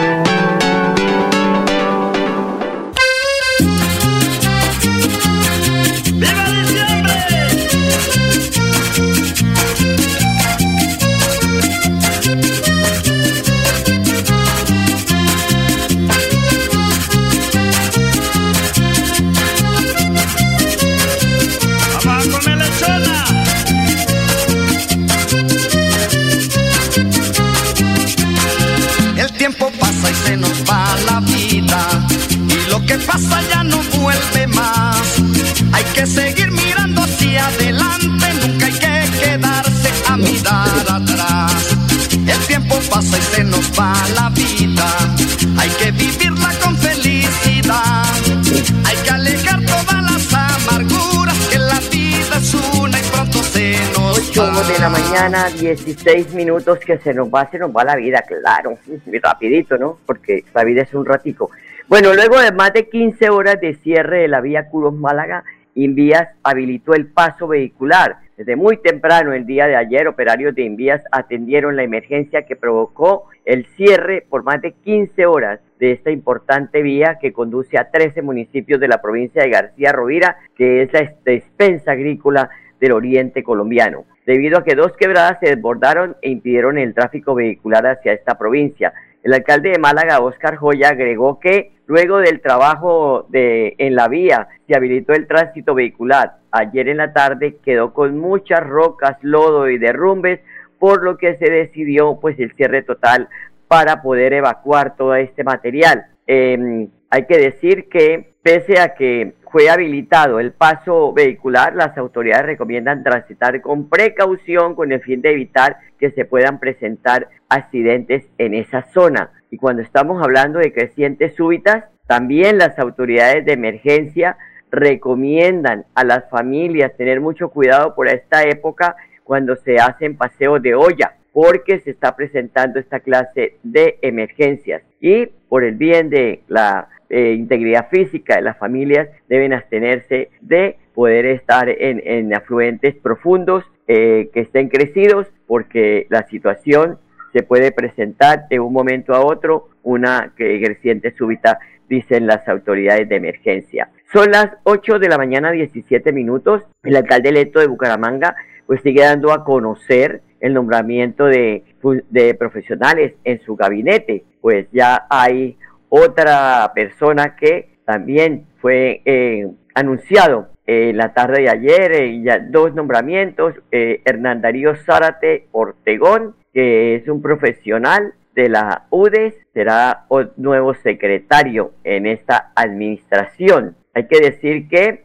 Mañana, 55.31 55.49
16 55.49 56.33
minutos 56.33 56.79
que 56.79 56.97
se 56.97 57.13
nos 57.13 57.29
va, 57.29 57.49
se 57.49 57.57
nos 57.57 57.71
va 57.71 57.85
la 57.85 57.95
vida, 57.95 58.21
claro, 58.21 58.77
rapidito, 59.23 59.77
¿no? 59.77 59.97
Porque 60.05 60.43
la 60.53 60.65
vida 60.65 60.81
es 60.81 60.93
un 60.93 61.05
ratico. 61.05 61.51
Bueno, 61.87 62.13
luego 62.13 62.39
de 62.39 62.51
más 62.51 62.73
de 62.73 62.89
15 62.89 63.29
horas 63.29 63.59
de 63.61 63.75
cierre 63.75 64.23
de 64.23 64.27
la 64.27 64.41
vía 64.41 64.67
Curos 64.67 64.93
Málaga, 64.93 65.43
Invías 65.73 66.27
habilitó 66.43 66.93
el 66.93 67.07
paso 67.07 67.47
vehicular. 67.47 68.17
Desde 68.35 68.57
muy 68.57 68.77
temprano 68.77 69.31
el 69.31 69.45
día 69.45 69.67
de 69.67 69.77
ayer, 69.77 70.07
operarios 70.07 70.53
de 70.53 70.63
Invías 70.63 71.01
atendieron 71.11 71.77
la 71.77 71.83
emergencia 71.83 72.45
que 72.45 72.57
provocó 72.57 73.29
el 73.45 73.65
cierre 73.77 74.25
por 74.27 74.43
más 74.43 74.61
de 74.61 74.73
15 74.73 75.25
horas 75.27 75.61
de 75.79 75.93
esta 75.93 76.11
importante 76.11 76.81
vía 76.81 77.19
que 77.21 77.31
conduce 77.31 77.77
a 77.77 77.89
13 77.89 78.21
municipios 78.21 78.81
de 78.81 78.89
la 78.89 79.01
provincia 79.01 79.43
de 79.43 79.49
García 79.49 79.93
Rovira, 79.93 80.37
que 80.57 80.83
es 80.83 80.91
la 80.91 81.13
despensa 81.23 81.93
agrícola 81.93 82.49
del 82.81 82.91
oriente 82.91 83.43
colombiano, 83.43 84.05
debido 84.25 84.57
a 84.57 84.63
que 84.65 84.75
dos 84.75 84.91
quebradas 84.97 85.37
se 85.39 85.51
desbordaron 85.51 86.17
e 86.21 86.31
impidieron 86.31 86.77
el 86.79 86.93
tráfico 86.93 87.35
vehicular 87.35 87.85
hacia 87.85 88.11
esta 88.11 88.37
provincia. 88.37 88.91
El 89.23 89.33
alcalde 89.33 89.69
de 89.69 89.79
Málaga, 89.79 90.19
Oscar 90.19 90.55
Joya, 90.55 90.89
agregó 90.89 91.39
que 91.39 91.73
luego 91.85 92.17
del 92.17 92.41
trabajo 92.41 93.27
de, 93.29 93.75
en 93.77 93.95
la 93.95 94.07
vía 94.07 94.47
se 94.67 94.75
habilitó 94.75 95.13
el 95.13 95.27
tránsito 95.27 95.75
vehicular. 95.75 96.37
Ayer 96.51 96.89
en 96.89 96.97
la 96.97 97.13
tarde 97.13 97.57
quedó 97.63 97.93
con 97.93 98.17
muchas 98.17 98.61
rocas, 98.61 99.17
lodo 99.21 99.69
y 99.69 99.77
derrumbes, 99.77 100.39
por 100.79 101.03
lo 101.03 101.17
que 101.17 101.37
se 101.37 101.51
decidió 101.51 102.19
pues 102.19 102.39
el 102.39 102.53
cierre 102.55 102.81
total 102.81 103.29
para 103.67 104.01
poder 104.01 104.33
evacuar 104.33 104.95
todo 104.95 105.13
este 105.13 105.43
material. 105.43 106.07
Em, 106.25 106.89
hay 107.11 107.25
que 107.27 107.37
decir 107.37 107.89
que 107.89 108.33
pese 108.41 108.79
a 108.79 108.95
que 108.95 109.33
fue 109.51 109.69
habilitado 109.69 110.39
el 110.39 110.53
paso 110.53 111.11
vehicular, 111.13 111.75
las 111.75 111.97
autoridades 111.97 112.45
recomiendan 112.45 113.03
transitar 113.03 113.61
con 113.61 113.89
precaución 113.89 114.75
con 114.75 114.91
el 114.91 115.01
fin 115.01 115.21
de 115.21 115.31
evitar 115.31 115.77
que 115.99 116.11
se 116.11 116.25
puedan 116.25 116.59
presentar 116.59 117.27
accidentes 117.49 118.23
en 118.37 118.53
esa 118.53 118.83
zona. 118.93 119.31
Y 119.49 119.57
cuando 119.57 119.81
estamos 119.81 120.23
hablando 120.23 120.59
de 120.59 120.71
crecientes 120.71 121.35
súbitas, 121.35 121.85
también 122.07 122.57
las 122.57 122.79
autoridades 122.79 123.45
de 123.45 123.53
emergencia 123.53 124.37
recomiendan 124.71 125.85
a 125.95 126.05
las 126.05 126.29
familias 126.29 126.95
tener 126.95 127.19
mucho 127.19 127.49
cuidado 127.49 127.93
por 127.93 128.07
esta 128.07 128.43
época 128.43 128.95
cuando 129.23 129.55
se 129.57 129.77
hacen 129.77 130.15
paseos 130.15 130.61
de 130.61 130.75
olla, 130.75 131.15
porque 131.33 131.79
se 131.81 131.91
está 131.91 132.15
presentando 132.15 132.79
esta 132.79 133.01
clase 133.01 133.57
de 133.63 133.99
emergencias. 134.01 134.81
Y 135.01 135.25
por 135.25 135.63
el 135.63 135.75
bien 135.75 136.09
de 136.09 136.41
la 136.47 136.87
eh, 137.13 137.33
integridad 137.33 137.89
física 137.89 138.37
de 138.37 138.41
las 138.41 138.57
familias 138.57 139.09
deben 139.27 139.51
abstenerse 139.51 140.29
de 140.39 140.77
poder 140.93 141.25
estar 141.25 141.67
en, 141.67 142.33
afluentes 142.33 142.95
profundos 142.95 143.65
eh, 143.89 144.29
que 144.33 144.39
estén 144.39 144.69
crecidos 144.69 145.27
porque 145.45 146.07
la 146.09 146.25
situación 146.27 146.99
se 147.33 147.43
puede 147.43 147.73
presentar 147.73 148.47
de 148.49 148.61
un 148.61 148.71
momento 148.71 149.13
a 149.13 149.25
otro 149.25 149.67
una 149.83 150.31
creciente 150.37 151.13
súbita, 151.17 151.59
dicen 151.89 152.27
las 152.27 152.47
autoridades 152.47 153.09
de 153.09 153.17
emergencia. 153.17 153.89
Son 154.13 154.31
las 154.31 154.47
8 154.63 154.97
de 154.99 155.09
la 155.09 155.17
mañana, 155.17 155.51
17 155.51 156.13
minutos. 156.13 156.63
El 156.83 156.95
alcalde 156.95 157.27
electo 157.27 157.59
de 157.59 157.67
Bucaramanga 157.67 158.37
pues 158.67 158.81
sigue 158.83 159.01
dando 159.01 159.33
a 159.33 159.43
conocer 159.43 160.21
el 160.39 160.53
nombramiento 160.53 161.25
de, 161.25 161.65
de 162.09 162.35
profesionales 162.35 163.15
en 163.25 163.41
su 163.41 163.57
gabinete. 163.57 164.23
Pues 164.39 164.67
ya 164.71 165.07
hay 165.09 165.57
otra 165.91 166.71
persona 166.73 167.35
que 167.35 167.69
también 167.85 168.45
fue 168.61 169.01
eh, 169.03 169.47
anunciado 169.75 170.47
en 170.65 170.95
la 170.95 171.13
tarde 171.13 171.41
de 171.41 171.49
ayer, 171.49 171.91
eh, 171.91 172.21
ya 172.23 172.39
dos 172.39 172.73
nombramientos, 172.73 173.55
eh, 173.71 174.01
Hernán 174.05 174.41
Darío 174.41 174.73
Zárate 174.77 175.47
Ortegón, 175.51 176.35
que 176.53 176.95
es 176.95 177.09
un 177.09 177.21
profesional 177.21 178.13
de 178.33 178.47
la 178.47 178.85
UDES, 178.89 179.35
será 179.53 180.05
nuevo 180.37 180.73
secretario 180.75 181.73
en 181.83 182.05
esta 182.05 182.53
administración. 182.55 183.75
Hay 183.93 184.07
que 184.07 184.21
decir 184.21 184.69
que 184.69 185.03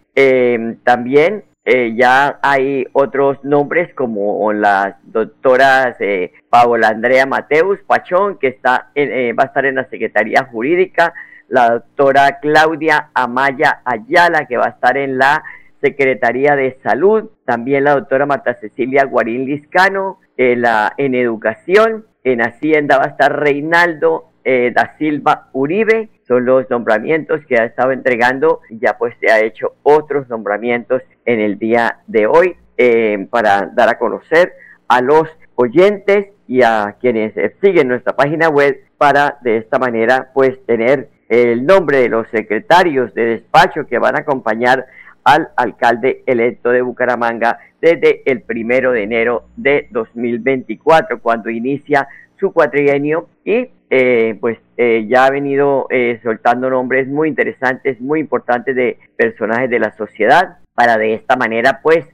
también 0.85 1.43
ya 1.97 2.39
hay 2.43 2.87
otros 2.93 3.43
nombres 3.43 3.93
como 3.95 4.53
las 4.53 4.95
doctoras 5.03 5.97
Paola 6.49 6.89
Andrea 6.89 7.27
Mateus 7.27 7.81
Pachón, 7.87 8.39
que 8.39 8.49
está 8.49 8.91
eh, 8.95 9.33
va 9.33 9.45
a 9.45 9.47
estar 9.47 9.67
en 9.67 9.75
la 9.75 9.89
Secretaría 9.89 10.45
Jurídica, 10.45 11.13
la 11.49 11.71
doctora 11.71 12.39
Claudia 12.41 13.11
Amaya 13.15 13.81
Ayala, 13.85 14.47
que 14.47 14.57
va 14.57 14.67
a 14.67 14.71
estar 14.71 14.97
en 14.97 15.19
la 15.19 15.43
Secretaría 15.81 16.57
de 16.57 16.79
Salud, 16.83 17.31
también 17.45 17.85
la 17.85 17.95
doctora 17.95 18.27
Marta 18.27 18.55
Cecilia 18.55 19.05
Guarín 19.05 19.45
Liscano, 19.45 20.21
en, 20.37 20.63
la, 20.63 20.93
en 20.97 21.15
Educación, 21.15 22.07
en 22.25 22.43
Hacienda 22.43 22.99
va 22.99 23.05
a 23.05 23.09
estar 23.09 23.41
Reinaldo 23.41 24.31
eh, 24.45 24.73
da 24.75 24.97
Silva 24.99 25.49
Uribe, 25.53 26.09
son 26.27 26.45
los 26.45 26.69
nombramientos 26.71 27.45
que 27.47 27.59
ha 27.59 27.65
estado 27.65 27.93
entregando, 27.93 28.61
ya 28.71 28.97
pues 28.99 29.15
se 29.21 29.31
ha 29.31 29.41
hecho 29.41 29.75
otros 29.83 30.29
nombramientos 30.29 31.03
en 31.27 31.41
el 31.41 31.59
día 31.59 31.99
de 32.07 32.27
hoy 32.27 32.57
eh, 32.79 33.27
para 33.31 33.71
dar 33.75 33.89
a 33.91 33.99
conocer 33.99 34.53
a 34.89 35.01
los 35.01 35.29
oyentes 35.55 36.29
y 36.49 36.63
a 36.63 36.97
quienes 37.01 37.35
siguen 37.61 37.89
nuestra 37.89 38.17
página 38.17 38.49
web 38.49 38.81
para 38.97 39.39
de 39.43 39.59
esta 39.59 39.79
manera 39.79 40.31
pues 40.33 40.65
tener 40.65 41.09
el 41.29 41.67
nombre 41.67 41.99
de 41.99 42.09
los 42.09 42.29
secretarios 42.31 43.13
de 43.15 43.27
despacho 43.27 43.87
que 43.87 43.99
van 43.99 44.17
a 44.17 44.21
acompañar 44.21 44.87
al 45.25 45.49
alcalde 45.57 46.23
electo 46.27 46.71
de 46.71 46.83
Bucaramanga 46.83 47.59
desde 47.81 48.23
el 48.31 48.43
primero 48.43 48.93
de 48.93 49.03
enero 49.03 49.49
de 49.57 49.89
2024 49.91 51.21
cuando 51.21 51.51
inicia 51.51 52.07
su 52.39 52.53
cuatrienio 52.53 53.29
y 53.45 53.69
eh, 53.91 54.37
pues 54.41 54.59
eh, 54.77 55.07
ya 55.09 55.27
ha 55.27 55.31
venido 55.31 55.87
eh, 55.91 56.21
soltando 56.23 56.71
nombres 56.71 57.09
muy 57.09 57.29
interesantes, 57.29 58.01
muy 58.01 58.21
importantes 58.21 58.77
de 58.77 58.99
personajes 59.17 59.69
de 59.69 59.79
la 59.79 59.97
sociedad 59.97 60.59
para 60.77 60.97
de 60.99 61.15
esta 61.15 61.35
manera 61.35 61.81
pues 61.83 62.05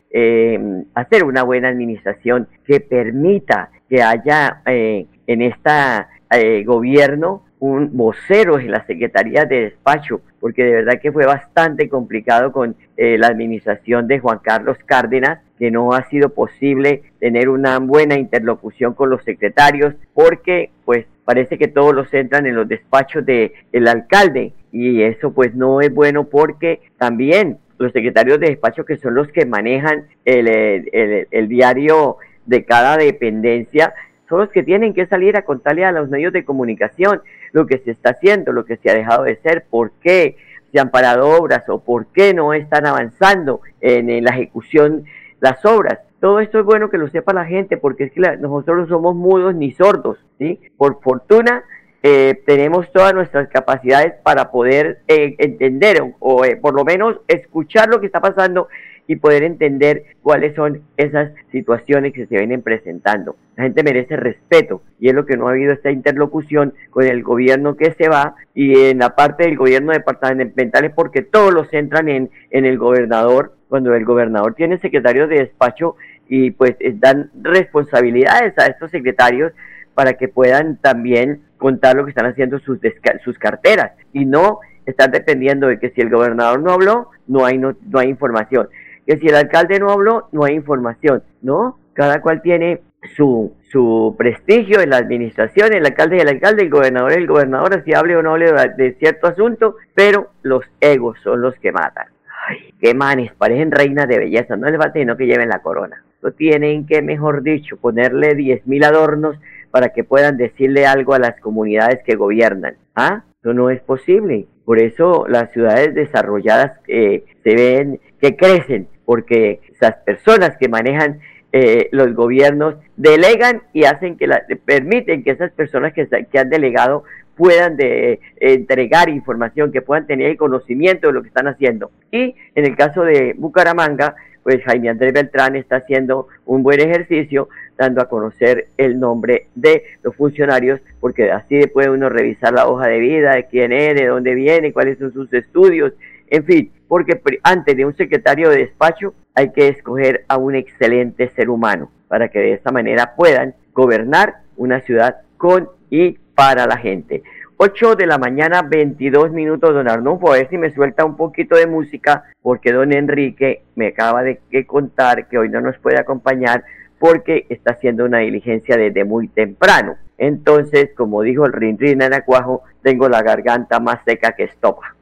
hacer 0.95 1.25
una 1.25 1.43
buena 1.43 1.69
administración 1.69 2.49
que 2.65 2.81
permita 2.81 3.71
que 3.91 4.03
haya 4.03 4.63
eh, 4.65 5.07
en 5.27 5.43
este 5.43 6.65
gobierno 6.65 7.43
un 7.63 7.97
vocero 7.97 8.59
en 8.59 8.73
la 8.73 8.85
Secretaría 8.87 9.45
de 9.45 9.61
Despacho, 9.61 10.21
porque 10.41 10.65
de 10.65 10.73
verdad 10.73 11.01
que 11.01 11.13
fue 11.13 11.27
bastante 11.27 11.89
complicado 11.89 12.51
con 12.51 12.75
eh, 12.97 13.17
la 13.17 13.29
administración 13.29 14.09
de 14.09 14.19
Juan 14.19 14.41
Carlos 14.43 14.77
Cárdenas, 14.85 15.39
que 15.61 15.71
no 15.71 15.93
ha 15.93 16.03
sido 16.09 16.31
posible 16.31 17.05
tener 17.21 17.49
una 17.49 17.79
buena 17.79 18.19
interlocución 18.19 18.95
con 18.95 19.11
los 19.11 19.23
secretarios, 19.23 19.95
porque 20.13 20.71
pues 20.85 21.07
parece 21.25 21.57
que 21.57 21.69
todos 21.69 21.95
los 21.95 22.13
entran 22.13 22.47
en 22.47 22.57
los 22.57 22.67
despachos 22.67 23.25
del 23.25 23.53
el 23.71 23.87
alcalde 23.87 24.55
y 24.73 25.03
eso 25.03 25.33
pues 25.33 25.55
no 25.55 25.81
es 25.81 25.95
bueno 25.95 26.25
porque 26.25 26.81
también 26.99 27.59
los 27.83 27.93
secretarios 27.93 28.41
de 28.41 28.49
despacho 28.49 28.85
que 28.85 28.97
son 28.97 29.15
los 29.15 29.29
que 29.29 29.47
manejan 29.47 30.07
el, 30.25 30.49
el, 30.49 31.29
el 31.31 31.49
diario 31.49 32.17
de 32.47 32.65
cada 32.65 32.97
dependencia 32.97 33.95
son 34.29 34.41
los 34.41 34.51
que 34.51 34.63
tienen 34.63 34.95
que 34.95 35.07
salir 35.07 35.37
a 35.37 35.45
contarle 35.45 35.85
a 35.85 35.93
los 35.93 36.09
medios 36.09 36.33
de 36.33 36.45
comunicación 36.45 37.21
lo 37.53 37.67
que 37.67 37.79
se 37.79 37.91
está 37.91 38.11
haciendo, 38.11 38.53
lo 38.53 38.65
que 38.65 38.79
se 38.79 38.91
ha 38.91 38.95
dejado 38.95 39.25
de 39.25 39.37
ser, 39.37 39.67
por 39.69 39.93
qué 40.01 40.37
se 40.73 40.81
han 40.81 40.91
parado 40.91 41.29
obras 41.29 41.69
o 41.69 41.81
por 41.81 42.07
qué 42.07 42.33
no 42.33 42.55
están 42.55 42.87
avanzando 42.87 43.61
en, 43.81 44.25
la 44.25 44.31
ejecución 44.31 45.05
las 45.41 45.65
obras. 45.67 45.99
Todo 46.19 46.41
esto 46.41 46.61
es 46.61 46.65
bueno 46.65 46.89
que 46.89 46.99
lo 46.99 47.09
sepa 47.09 47.35
la 47.35 47.45
gente 47.45 47.77
porque 47.77 48.05
es 48.05 48.13
que 48.13 48.21
nosotros 48.39 48.79
no 48.79 48.87
somos 48.87 49.15
mudos 49.15 49.55
ni 49.55 49.73
sordos, 49.73 50.19
¿sí? 50.39 50.61
Por 50.77 51.03
fortuna 51.03 51.65
eh, 52.05 52.43
tenemos 52.47 52.91
todas 52.91 53.15
nuestras 53.15 53.49
capacidades 53.49 54.15
para 54.25 54.51
poder 54.51 54.99
eh, 55.07 55.37
entender 55.39 56.03
o, 56.19 56.45
eh, 56.45 56.57
por 56.57 56.75
lo 56.75 56.85
menos 56.85 57.21
escuchar 57.29 57.89
lo 57.89 58.01
que 58.01 58.07
está 58.07 58.21
pasando 58.21 58.69
y 59.07 59.17
poder 59.17 59.45
entender 59.45 60.05
cuáles 60.21 60.55
son 60.57 60.83
esas 60.97 61.33
situaciones 61.53 62.13
que 62.13 62.27
se 62.27 62.37
vienen 62.37 62.63
presentando. 62.63 63.37
La 63.57 63.65
gente 63.65 63.85
merece 63.85 64.17
respeto 64.17 64.83
y 64.99 65.09
es 65.09 65.15
lo 65.15 65.27
que 65.27 65.37
no 65.37 65.47
ha 65.47 65.53
habido 65.53 65.73
esta 65.73 65.93
interlocución 65.93 66.75
con 66.91 67.05
el 67.05 67.23
gobierno 67.23 67.77
que 67.77 67.93
se 67.93 68.09
va 68.09 68.35
y 68.53 68.77
en 68.87 68.99
la 68.99 69.15
parte 69.15 69.45
del 69.45 69.57
gobierno 69.57 69.93
departamental 69.93 70.85
es 70.85 70.93
porque 70.93 71.23
todos 71.23 71.53
los 71.53 71.69
centran 71.69 72.09
en, 72.09 72.31
en 72.51 72.65
el 72.65 72.79
gobernador, 72.79 73.55
cuando 73.69 73.95
el 73.95 74.05
gobernador 74.05 74.55
tiene 74.55 74.79
secretarios 74.79 75.29
de 75.29 75.41
despacho 75.41 75.97
y 76.29 76.51
pues 76.51 76.77
dan 76.95 77.31
responsabilidades 77.43 78.59
a 78.59 78.67
estos 78.67 78.91
secretarios 78.91 79.53
para 79.95 80.15
que 80.15 80.29
puedan 80.29 80.77
también 80.77 81.43
contar 81.59 81.97
lo 81.97 82.05
que 82.05 82.11
están 82.11 82.27
haciendo 82.27 82.59
sus, 82.61 82.79
sus 83.25 83.39
carteras 83.39 83.93
y 84.13 84.25
no 84.25 84.61
estar 84.87 85.11
dependiendo 85.11 85.69
de 85.69 85.79
que 85.79 85.91
si 85.91 86.01
el 86.01 86.11
gobernador 86.11 86.61
no 86.61 86.73
habló, 86.73 87.11
no 87.27 87.45
hay, 87.45 87.59
no, 87.59 87.77
no 87.89 87.99
hay 87.99 88.09
información 88.09 88.69
que 89.07 89.19
si 89.19 89.27
el 89.27 89.35
alcalde 89.35 89.79
no 89.79 89.91
habló, 89.91 90.29
no 90.33 90.45
hay 90.45 90.55
información, 90.55 91.23
¿no? 91.41 91.79
Cada 91.93 92.21
cual 92.21 92.41
tiene 92.43 92.81
su, 93.17 93.53
su 93.71 94.15
prestigio 94.17 94.81
en 94.81 94.91
la 94.91 94.99
administración, 94.99 95.73
el 95.73 95.85
alcalde 95.85 96.19
y 96.19 96.21
el 96.21 96.29
alcalde, 96.29 96.63
el 96.63 96.71
gobernador 96.71 97.13
y 97.13 97.17
el 97.17 97.27
gobernador, 97.27 97.83
si 97.85 97.95
hable 97.95 98.17
o 98.17 98.23
no 98.23 98.33
hable 98.33 98.53
de 98.77 98.95
cierto 98.95 99.27
asunto, 99.27 99.77
pero 99.95 100.31
los 100.43 100.65
egos 100.81 101.19
son 101.23 101.41
los 101.41 101.55
que 101.57 101.73
matan. 101.73 102.07
Ay, 102.49 102.75
qué 102.81 102.95
manes, 102.95 103.33
parecen 103.35 103.71
reinas 103.71 104.09
de 104.09 104.19
belleza, 104.19 104.57
no 104.57 104.69
les 104.69 104.79
falta 104.79 104.99
sino 104.99 105.17
que 105.17 105.27
lleven 105.27 105.49
la 105.49 105.61
corona. 105.61 106.03
tienen 106.37 106.87
que, 106.87 107.03
mejor 107.03 107.43
dicho, 107.43 107.77
ponerle 107.77 108.37
10.000 108.37 108.85
adornos 108.85 109.37
para 109.73 109.89
que 109.89 110.05
puedan 110.05 110.37
decirle 110.37 110.87
algo 110.87 111.15
a 111.15 111.19
las 111.19 111.41
comunidades 111.41 112.01
que 112.05 112.15
gobiernan. 112.15 112.77
¿Ah? 112.95 113.25
Eso 113.41 113.55
no 113.55 113.71
es 113.71 113.81
posible. 113.81 114.47
Por 114.65 114.79
eso 114.79 115.27
las 115.29 115.51
ciudades 115.51 115.95
desarrolladas 115.95 116.79
eh, 116.87 117.25
se 117.43 117.55
ven 117.55 118.01
que 118.21 118.37
crecen, 118.37 118.87
porque 119.05 119.61
esas 119.73 119.97
personas 120.05 120.57
que 120.59 120.69
manejan 120.69 121.19
eh, 121.55 121.89
los 121.91 122.15
gobiernos 122.15 122.77
delegan 122.97 123.63
y 123.73 123.85
hacen 123.85 124.17
que 124.17 124.27
la, 124.27 124.43
permiten 124.65 125.25
que 125.25 125.33
esas 125.33 125.51
personas 125.53 125.93
que, 125.93 126.07
han 126.39 126.51
delegado 126.51 127.05
puedan 127.37 127.77
de, 127.77 128.21
entregar 128.41 129.09
información, 129.09 129.73
que 129.73 129.83
puedan 129.83 130.07
tener 130.07 130.31
el 130.31 130.37
conocimiento 130.37 131.09
de 131.09 131.15
lo 131.15 131.23
que 131.23 131.29
están 131.29 131.49
haciendo. 131.49 131.91
Y 132.11 132.37
en 132.55 132.67
el 132.67 132.77
caso 132.77 133.03
de 133.03 133.35
Bucaramanga, 133.37 134.15
pues 134.43 134.63
Jaime 134.65 134.91
Andrés 134.91 135.13
Beltrán 135.13 135.57
está 135.57 135.77
haciendo 135.77 136.29
un 136.47 136.63
buen 136.63 136.81
ejercicio 136.81 137.49
a 137.83 138.09
conocer 138.09 138.69
el 138.77 138.99
nombre 138.99 139.49
de 139.55 139.85
los 140.03 140.15
funcionarios, 140.15 140.81
porque 141.01 141.31
así 141.31 141.67
puede 141.67 141.91
uno 141.91 142.09
revisar 142.09 142.53
la 142.53 142.69
hoja 142.69 142.87
de 142.87 142.99
vida, 142.99 143.35
de 143.35 143.47
quién 143.47 143.73
es, 143.73 143.95
de 143.95 144.07
dónde 144.07 144.35
viene, 144.35 144.73
cuáles 144.73 144.99
son 144.99 145.13
sus 145.13 145.33
estudios, 145.33 145.93
en 146.29 146.45
fin, 146.45 146.73
porque 146.89 147.21
antes 147.43 147.77
de 147.77 147.85
un 147.85 147.95
secretario 147.95 148.49
de 148.49 148.59
despacho 148.59 149.13
hay 149.35 149.53
que 149.53 149.69
escoger 149.69 150.25
a 150.29 150.39
un 150.39 150.55
excelente 150.55 151.29
ser 151.37 151.51
humano 151.51 151.91
para 152.09 152.29
que 152.29 152.39
de 152.39 152.53
esa 152.55 152.71
manera 152.71 153.15
puedan 153.17 153.55
gobernar 153.75 154.37
una 154.57 154.81
ciudad 154.81 155.17
con 155.37 155.69
y 155.91 156.19
para 156.35 156.67
la 156.67 156.77
gente. 156.77 157.23
8 157.59 157.97
de 157.97 158.07
la 158.07 158.19
mañana, 158.19 158.63
22 158.63 159.31
minutos, 159.31 159.73
don 159.73 159.89
Arnulfo, 159.89 160.33
a 160.33 160.37
ver 160.37 160.49
si 160.49 160.59
me 160.59 160.73
suelta 160.75 161.05
un 161.05 161.17
poquito 161.17 161.55
de 161.55 161.67
música, 161.67 162.25
porque 162.41 162.73
don 162.73 162.93
Enrique 162.93 163.63
me 163.77 163.89
acaba 163.89 164.23
de 164.23 164.41
contar 164.67 165.29
que 165.29 165.39
hoy 165.39 165.49
no 165.49 165.61
nos 165.61 165.79
puede 165.79 166.01
acompañar 166.01 166.65
porque 167.03 167.47
está 167.49 167.73
haciendo 167.73 168.05
una 168.05 168.19
diligencia 168.19 168.77
desde 168.77 169.03
muy 169.03 169.27
temprano. 169.27 169.97
Entonces, 170.19 170.91
como 170.97 171.23
dijo 171.23 171.45
el 171.45 171.53
Rin 171.53 171.77
Rin 171.77 172.01
Anacuajo, 172.01 172.63
tengo 172.81 173.09
la 173.09 173.23
garganta 173.23 173.81
más 173.81 173.99
seca 174.05 174.37
que 174.37 174.45
estopa. 174.45 174.95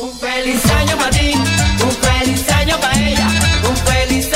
Un 0.00 0.08
feliz 0.10 0.64
año 0.70 0.96
para 0.96 1.10
ti, 1.10 1.32
un 1.82 1.90
feliz 1.90 2.48
año 2.52 2.76
para 2.80 2.94
ella, 2.96 3.26
un 3.68 3.76
feliz 3.76 4.27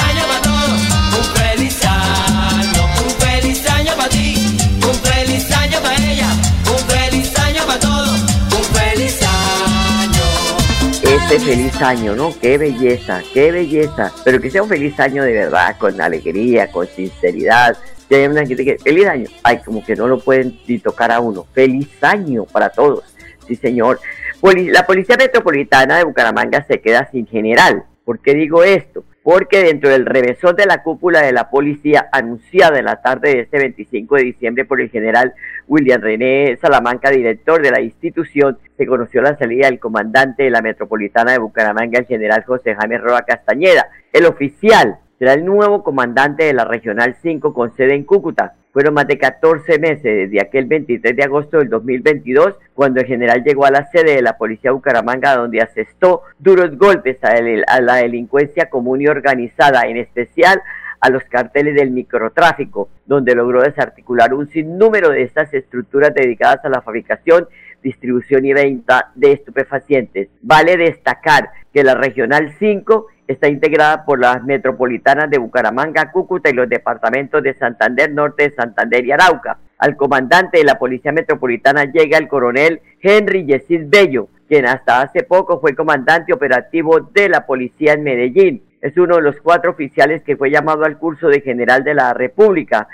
Feliz 11.41 11.81
año, 11.83 12.15
¿no? 12.15 12.33
Qué 12.41 12.59
belleza, 12.59 13.23
qué 13.33 13.51
belleza, 13.51 14.13
pero 14.25 14.41
que 14.41 14.51
sea 14.51 14.63
un 14.63 14.69
feliz 14.69 14.99
año 15.01 15.25
de 15.25 15.33
verdad, 15.33 15.77
con 15.79 16.01
alegría, 16.01 16.71
con 16.71 16.87
sinceridad, 16.87 17.77
feliz 18.09 19.07
año, 19.07 19.27
ay, 19.43 19.59
como 19.65 19.85
que 19.85 19.97
no 19.97 20.07
lo 20.07 20.21
pueden 20.21 20.61
ni 20.69 20.79
tocar 20.79 21.11
a 21.11 21.21
uno, 21.21 21.47
feliz 21.53 21.89
año 22.03 22.45
para 22.45 22.69
todos, 22.69 23.05
sí 23.47 23.57
señor. 23.57 23.99
La 24.43 24.87
Policía 24.87 25.17
Metropolitana 25.17 25.99
de 25.99 26.05
Bucaramanga 26.05 26.65
se 26.67 26.81
queda 26.81 27.09
sin 27.11 27.27
general. 27.27 27.85
¿Por 28.05 28.21
qué 28.21 28.35
digo 28.35 28.63
esto? 28.63 29.05
Porque 29.23 29.63
dentro 29.63 29.89
del 29.89 30.05
revesón 30.05 30.57
de 30.57 30.67
la 30.67 30.83
cúpula 30.83 31.21
de 31.23 31.33
la 31.33 31.49
policía 31.49 32.09
anunciada 32.11 32.79
en 32.79 32.87
la 32.87 33.01
tarde 33.01 33.35
de 33.35 33.41
este 33.43 33.59
25 33.59 34.17
de 34.17 34.23
diciembre 34.25 34.65
por 34.65 34.81
el 34.81 34.91
general 34.91 35.33
William 35.69 36.01
René 36.01 36.59
Salamanca, 36.61 37.11
director 37.11 37.63
de 37.63 37.71
la 37.71 37.81
institución, 37.81 38.59
se 38.77 38.87
conoció 38.87 39.23
la 39.23 39.39
salida 39.39 39.67
del 39.67 39.79
comandante 39.79 40.43
de 40.43 40.51
la 40.51 40.61
Metropolitana 40.61 41.33
de 41.33 41.39
Bucaramanga, 41.39 42.01
el 42.01 42.07
general 42.07 42.43
José 42.45 42.75
Jaime 42.75 42.99
Roa 42.99 43.23
Castañeda. 43.23 43.89
El 44.13 44.27
oficial 44.27 44.99
será 45.21 45.35
el 45.35 45.45
nuevo 45.45 45.85
comandante 45.85 46.45
de 46.45 46.53
la 46.53 46.65
Regional 46.65 47.17
5 47.23 47.55
con 47.55 47.77
sede 47.77 47.95
en 47.95 48.03
Cúcuta. 48.03 48.55
Fueron 48.73 48.95
más 48.95 49.07
de 49.07 49.19
14 49.19 49.79
meses 49.79 50.03
desde 50.03 50.41
aquel 50.41 50.65
23 50.65 51.15
de 51.15 51.23
agosto 51.23 51.59
del 51.59 51.69
2022, 51.69 52.59
cuando 52.73 53.01
el 53.01 53.07
general 53.07 53.45
llegó 53.45 53.67
a 53.67 53.71
la 53.71 53.91
sede 53.91 54.15
de 54.17 54.23
la 54.23 54.39
Policía 54.39 54.71
de 54.71 54.75
Bucaramanga, 54.75 55.37
donde 55.37 55.61
asestó 55.61 56.23
duros 56.39 56.79
golpes 56.79 57.19
a, 57.23 57.33
a 57.67 57.81
la 57.83 57.97
delincuencia 57.97 58.71
común 58.71 59.03
y 59.03 59.09
organizada, 59.09 59.83
en 59.83 59.99
especial 59.99 60.63
a 61.01 61.11
los 61.11 61.23
carteles 61.25 61.75
del 61.75 61.91
microtráfico, 61.91 62.89
donde 63.05 63.35
logró 63.35 63.61
desarticular 63.61 64.33
un 64.33 64.49
sinnúmero 64.49 65.11
de 65.11 65.23
estas 65.23 65.53
estructuras 65.53 66.15
dedicadas 66.15 66.65
a 66.65 66.71
la 66.71 66.81
fabricación, 66.81 67.49
distribución 67.83 68.47
y 68.47 68.55
venta 68.55 69.11
de 69.17 69.33
estupefacientes. 69.33 70.29
Vale 70.41 70.77
destacar 70.79 71.51
que 71.75 71.83
la 71.83 71.95
Regional 71.95 72.55
5 72.59 73.07
está 73.33 73.49
integrada 73.49 74.05
por 74.05 74.21
las 74.21 74.43
metropolitanas 74.45 75.29
de 75.31 75.39
Bucaramanga, 75.39 76.11
Cúcuta 76.11 76.51
y 76.51 76.55
los 76.55 76.69
departamentos 76.69 77.43
de 77.43 77.55
Santander 77.55 78.13
Norte, 78.13 78.53
Santander 78.57 79.05
y 79.05 79.13
Arauca. 79.13 79.59
Al 79.79 79.97
comandante 79.97 80.59
de 80.59 80.65
la 80.65 80.79
Policía 80.79 81.13
Metropolitana 81.13 81.85
llega 81.85 82.19
el 82.19 82.29
coronel 82.29 82.81
Henry 83.01 83.45
Yesid 83.45 83.87
Bello, 83.87 84.29
quien 84.49 84.67
hasta 84.67 85.01
hace 85.01 85.25
poco 85.25 85.61
fue 85.61 85.75
comandante 85.75 86.33
operativo 86.33 87.01
de 87.01 87.29
la 87.29 87.47
policía 87.47 87.95
en 87.95 88.05
Medellín. 88.05 88.63
Es 88.81 88.97
uno 88.97 89.17
de 89.17 89.23
los 89.23 89.41
cuatro 89.41 89.71
oficiales 89.73 90.23
que 90.23 90.37
fue 90.37 90.51
llamado 90.51 90.85
al 90.85 90.99
curso 90.99 91.29
de 91.29 91.41
general 91.41 91.85
de 91.85 91.95
la 91.95 92.15
República, 92.15 92.89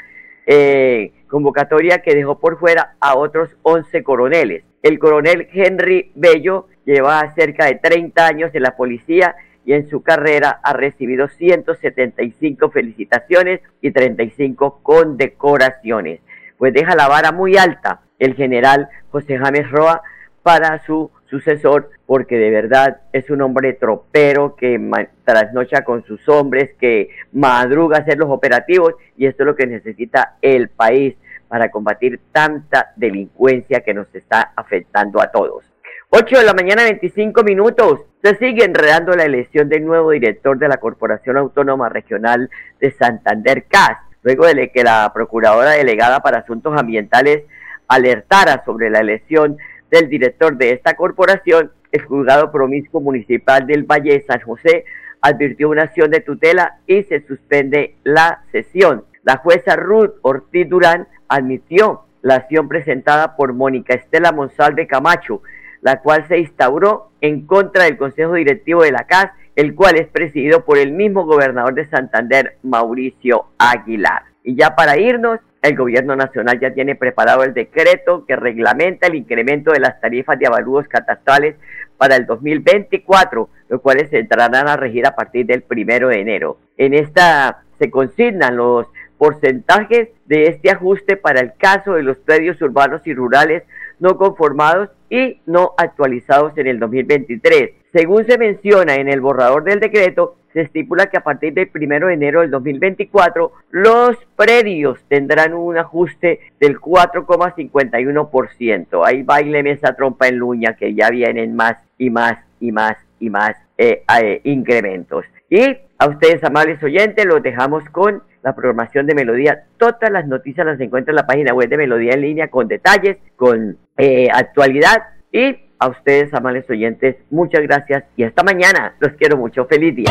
eh, 0.46 1.12
convocatoria 1.26 1.98
que 1.98 2.14
dejó 2.14 2.38
por 2.38 2.58
fuera 2.58 2.94
a 3.00 3.16
otros 3.16 3.56
11 3.62 4.02
coroneles. 4.02 4.64
El 4.82 4.98
coronel 4.98 5.48
Henry 5.52 6.12
Bello 6.14 6.68
lleva 6.84 7.34
cerca 7.34 7.66
de 7.66 7.74
30 7.74 8.26
años 8.26 8.50
en 8.54 8.62
la 8.62 8.76
policía 8.76 9.36
y 9.68 9.74
en 9.74 9.86
su 9.90 10.02
carrera 10.02 10.60
ha 10.62 10.72
recibido 10.72 11.28
175 11.28 12.70
felicitaciones 12.70 13.60
y 13.82 13.90
35 13.90 14.80
condecoraciones. 14.82 16.20
Pues 16.56 16.72
deja 16.72 16.96
la 16.96 17.06
vara 17.06 17.32
muy 17.32 17.58
alta 17.58 18.00
el 18.18 18.34
general 18.34 18.88
José 19.10 19.36
James 19.36 19.70
Roa 19.70 20.00
para 20.42 20.82
su 20.86 21.10
sucesor, 21.28 21.90
porque 22.06 22.38
de 22.38 22.48
verdad 22.48 23.02
es 23.12 23.28
un 23.28 23.42
hombre 23.42 23.74
tropero 23.74 24.56
que 24.56 24.80
trasnocha 25.24 25.84
con 25.84 26.02
sus 26.06 26.26
hombres, 26.30 26.70
que 26.80 27.10
madruga 27.32 27.98
a 27.98 28.00
hacer 28.00 28.16
los 28.16 28.30
operativos 28.30 28.94
y 29.18 29.26
esto 29.26 29.42
es 29.42 29.48
lo 29.48 29.54
que 29.54 29.66
necesita 29.66 30.38
el 30.40 30.70
país 30.70 31.14
para 31.46 31.70
combatir 31.70 32.20
tanta 32.32 32.92
delincuencia 32.96 33.80
que 33.80 33.92
nos 33.92 34.06
está 34.14 34.50
afectando 34.56 35.20
a 35.20 35.30
todos. 35.30 35.70
8 36.08 36.38
de 36.38 36.44
la 36.44 36.54
mañana, 36.54 36.84
25 36.84 37.42
minutos. 37.42 38.07
Se 38.22 38.34
sigue 38.34 38.64
enredando 38.64 39.14
la 39.14 39.24
elección 39.24 39.68
del 39.68 39.86
nuevo 39.86 40.10
director 40.10 40.58
de 40.58 40.66
la 40.66 40.78
Corporación 40.78 41.36
Autónoma 41.36 41.88
Regional 41.88 42.50
de 42.80 42.90
Santander, 42.90 43.66
CAS, 43.68 43.98
luego 44.22 44.44
de 44.46 44.72
que 44.72 44.82
la 44.82 45.12
Procuradora 45.14 45.70
Delegada 45.72 46.18
para 46.18 46.38
Asuntos 46.38 46.76
Ambientales 46.76 47.44
alertara 47.86 48.64
sobre 48.64 48.90
la 48.90 48.98
elección 48.98 49.56
del 49.92 50.08
director 50.08 50.56
de 50.56 50.72
esta 50.72 50.94
corporación, 50.94 51.70
el 51.92 52.02
juzgado 52.02 52.50
promiscuo 52.50 53.00
municipal 53.00 53.68
del 53.68 53.84
Valle 53.84 54.14
de 54.14 54.24
San 54.26 54.40
José 54.40 54.84
advirtió 55.20 55.68
una 55.68 55.84
acción 55.84 56.10
de 56.10 56.20
tutela 56.20 56.78
y 56.88 57.04
se 57.04 57.24
suspende 57.24 57.94
la 58.02 58.42
sesión. 58.50 59.04
La 59.22 59.36
jueza 59.36 59.76
Ruth 59.76 60.16
Ortiz 60.22 60.68
Durán 60.68 61.06
admitió 61.28 62.02
la 62.22 62.34
acción 62.34 62.68
presentada 62.68 63.36
por 63.36 63.52
Mónica 63.52 63.94
Estela 63.94 64.32
Monsalve 64.32 64.88
Camacho, 64.88 65.40
la 65.80 66.00
cual 66.00 66.26
se 66.28 66.38
instauró 66.38 67.10
en 67.20 67.46
contra 67.46 67.84
del 67.84 67.96
Consejo 67.96 68.34
Directivo 68.34 68.82
de 68.82 68.92
la 68.92 69.06
CAS, 69.06 69.30
el 69.56 69.74
cual 69.74 69.96
es 69.96 70.06
presidido 70.08 70.64
por 70.64 70.78
el 70.78 70.92
mismo 70.92 71.24
gobernador 71.24 71.74
de 71.74 71.88
Santander, 71.88 72.58
Mauricio 72.62 73.46
Aguilar. 73.58 74.22
Y 74.44 74.56
ya 74.56 74.74
para 74.76 74.98
irnos, 74.98 75.40
el 75.62 75.76
gobierno 75.76 76.14
nacional 76.14 76.60
ya 76.60 76.72
tiene 76.72 76.94
preparado 76.94 77.42
el 77.42 77.54
decreto 77.54 78.24
que 78.24 78.36
reglamenta 78.36 79.08
el 79.08 79.16
incremento 79.16 79.72
de 79.72 79.80
las 79.80 80.00
tarifas 80.00 80.38
de 80.38 80.46
avalúos 80.46 80.86
catastrales 80.86 81.56
para 81.96 82.16
el 82.16 82.26
2024, 82.26 83.48
los 83.68 83.80
cuales 83.80 84.08
se 84.10 84.20
entrarán 84.20 84.68
a 84.68 84.76
regir 84.76 85.06
a 85.06 85.16
partir 85.16 85.46
del 85.46 85.62
primero 85.62 86.08
de 86.08 86.20
enero. 86.20 86.58
En 86.76 86.94
esta 86.94 87.62
se 87.78 87.90
consignan 87.90 88.56
los 88.56 88.86
porcentajes 89.18 90.08
de 90.26 90.44
este 90.44 90.70
ajuste 90.70 91.16
para 91.16 91.40
el 91.40 91.54
caso 91.58 91.94
de 91.94 92.04
los 92.04 92.16
predios 92.18 92.62
urbanos 92.62 93.04
y 93.04 93.12
rurales 93.12 93.64
no 94.00 94.16
conformados 94.16 94.88
y 95.10 95.40
no 95.46 95.72
actualizados 95.76 96.56
en 96.58 96.66
el 96.66 96.78
2023. 96.78 97.70
Según 97.92 98.26
se 98.26 98.38
menciona 98.38 98.96
en 98.96 99.08
el 99.08 99.20
borrador 99.20 99.64
del 99.64 99.80
decreto, 99.80 100.36
se 100.52 100.60
estipula 100.62 101.06
que 101.06 101.16
a 101.16 101.22
partir 101.22 101.54
del 101.54 101.70
1 101.74 102.06
de 102.06 102.14
enero 102.14 102.40
del 102.40 102.50
2024 102.50 103.52
los 103.70 104.16
predios 104.36 104.98
tendrán 105.08 105.54
un 105.54 105.78
ajuste 105.78 106.40
del 106.58 106.80
4,51%. 106.80 109.02
Ahí 109.04 109.22
baile 109.22 109.70
esa 109.70 109.94
trompa 109.94 110.26
en 110.28 110.36
luña 110.36 110.74
que 110.74 110.94
ya 110.94 111.10
vienen 111.10 111.54
más 111.54 111.76
y 111.98 112.10
más 112.10 112.38
y 112.60 112.72
más 112.72 112.96
y 113.20 113.30
más 113.30 113.56
eh, 113.76 114.02
eh, 114.22 114.40
incrementos. 114.44 115.24
Y 115.50 115.76
a 115.98 116.08
ustedes, 116.08 116.42
amables 116.44 116.82
oyentes, 116.82 117.24
los 117.24 117.42
dejamos 117.42 117.84
con 117.90 118.22
la 118.42 118.54
programación 118.54 119.06
de 119.06 119.14
Melodía. 119.14 119.64
Todas 119.78 120.10
las 120.10 120.26
noticias 120.26 120.66
las 120.66 120.80
encuentran 120.80 121.12
en 121.12 121.16
la 121.16 121.26
página 121.26 121.54
web 121.54 121.68
de 121.68 121.76
Melodía 121.76 122.12
en 122.14 122.20
línea 122.22 122.48
con 122.48 122.68
detalles, 122.68 123.16
con 123.36 123.76
eh, 123.96 124.28
actualidad 124.32 125.02
y 125.32 125.56
A 125.80 125.88
ustedes, 125.88 126.34
amables 126.34 126.68
oyentes, 126.68 127.16
muchas 127.30 127.62
gracias 127.62 128.02
y 128.16 128.24
hasta 128.24 128.42
mañana. 128.42 128.94
Los 128.98 129.12
quiero 129.12 129.36
mucho. 129.36 129.64
Feliz 129.66 129.94
día. 129.94 130.10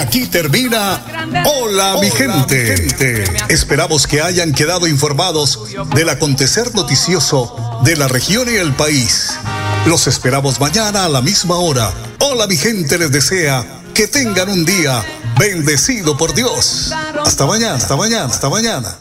Aquí 0.00 0.30
termina 0.30 1.00
Hola, 1.44 1.96
mi, 2.00 2.08
gente. 2.08 2.76
gente. 2.76 3.24
Esperamos 3.48 4.06
que 4.06 4.20
hayan 4.20 4.52
quedado 4.52 4.86
informados 4.86 5.74
del 5.94 6.08
acontecer 6.08 6.72
noticioso 6.74 7.80
de 7.84 7.96
la 7.96 8.06
región 8.06 8.46
y 8.48 8.56
el 8.56 8.72
país. 8.74 9.38
Los 9.86 10.06
esperamos 10.06 10.60
mañana 10.60 11.04
a 11.06 11.08
la 11.08 11.20
misma 11.20 11.56
hora. 11.56 11.90
Hola, 12.20 12.46
mi 12.46 12.56
gente 12.56 12.96
les 12.98 13.10
desea 13.10 13.64
que 13.98 14.06
tengan 14.06 14.48
un 14.48 14.64
día 14.64 15.04
bendecido 15.40 16.16
por 16.16 16.32
Dios. 16.32 16.92
Hasta 17.26 17.46
mañana, 17.46 17.74
hasta 17.74 17.96
mañana, 17.96 18.26
hasta 18.26 18.48
mañana. 18.48 18.98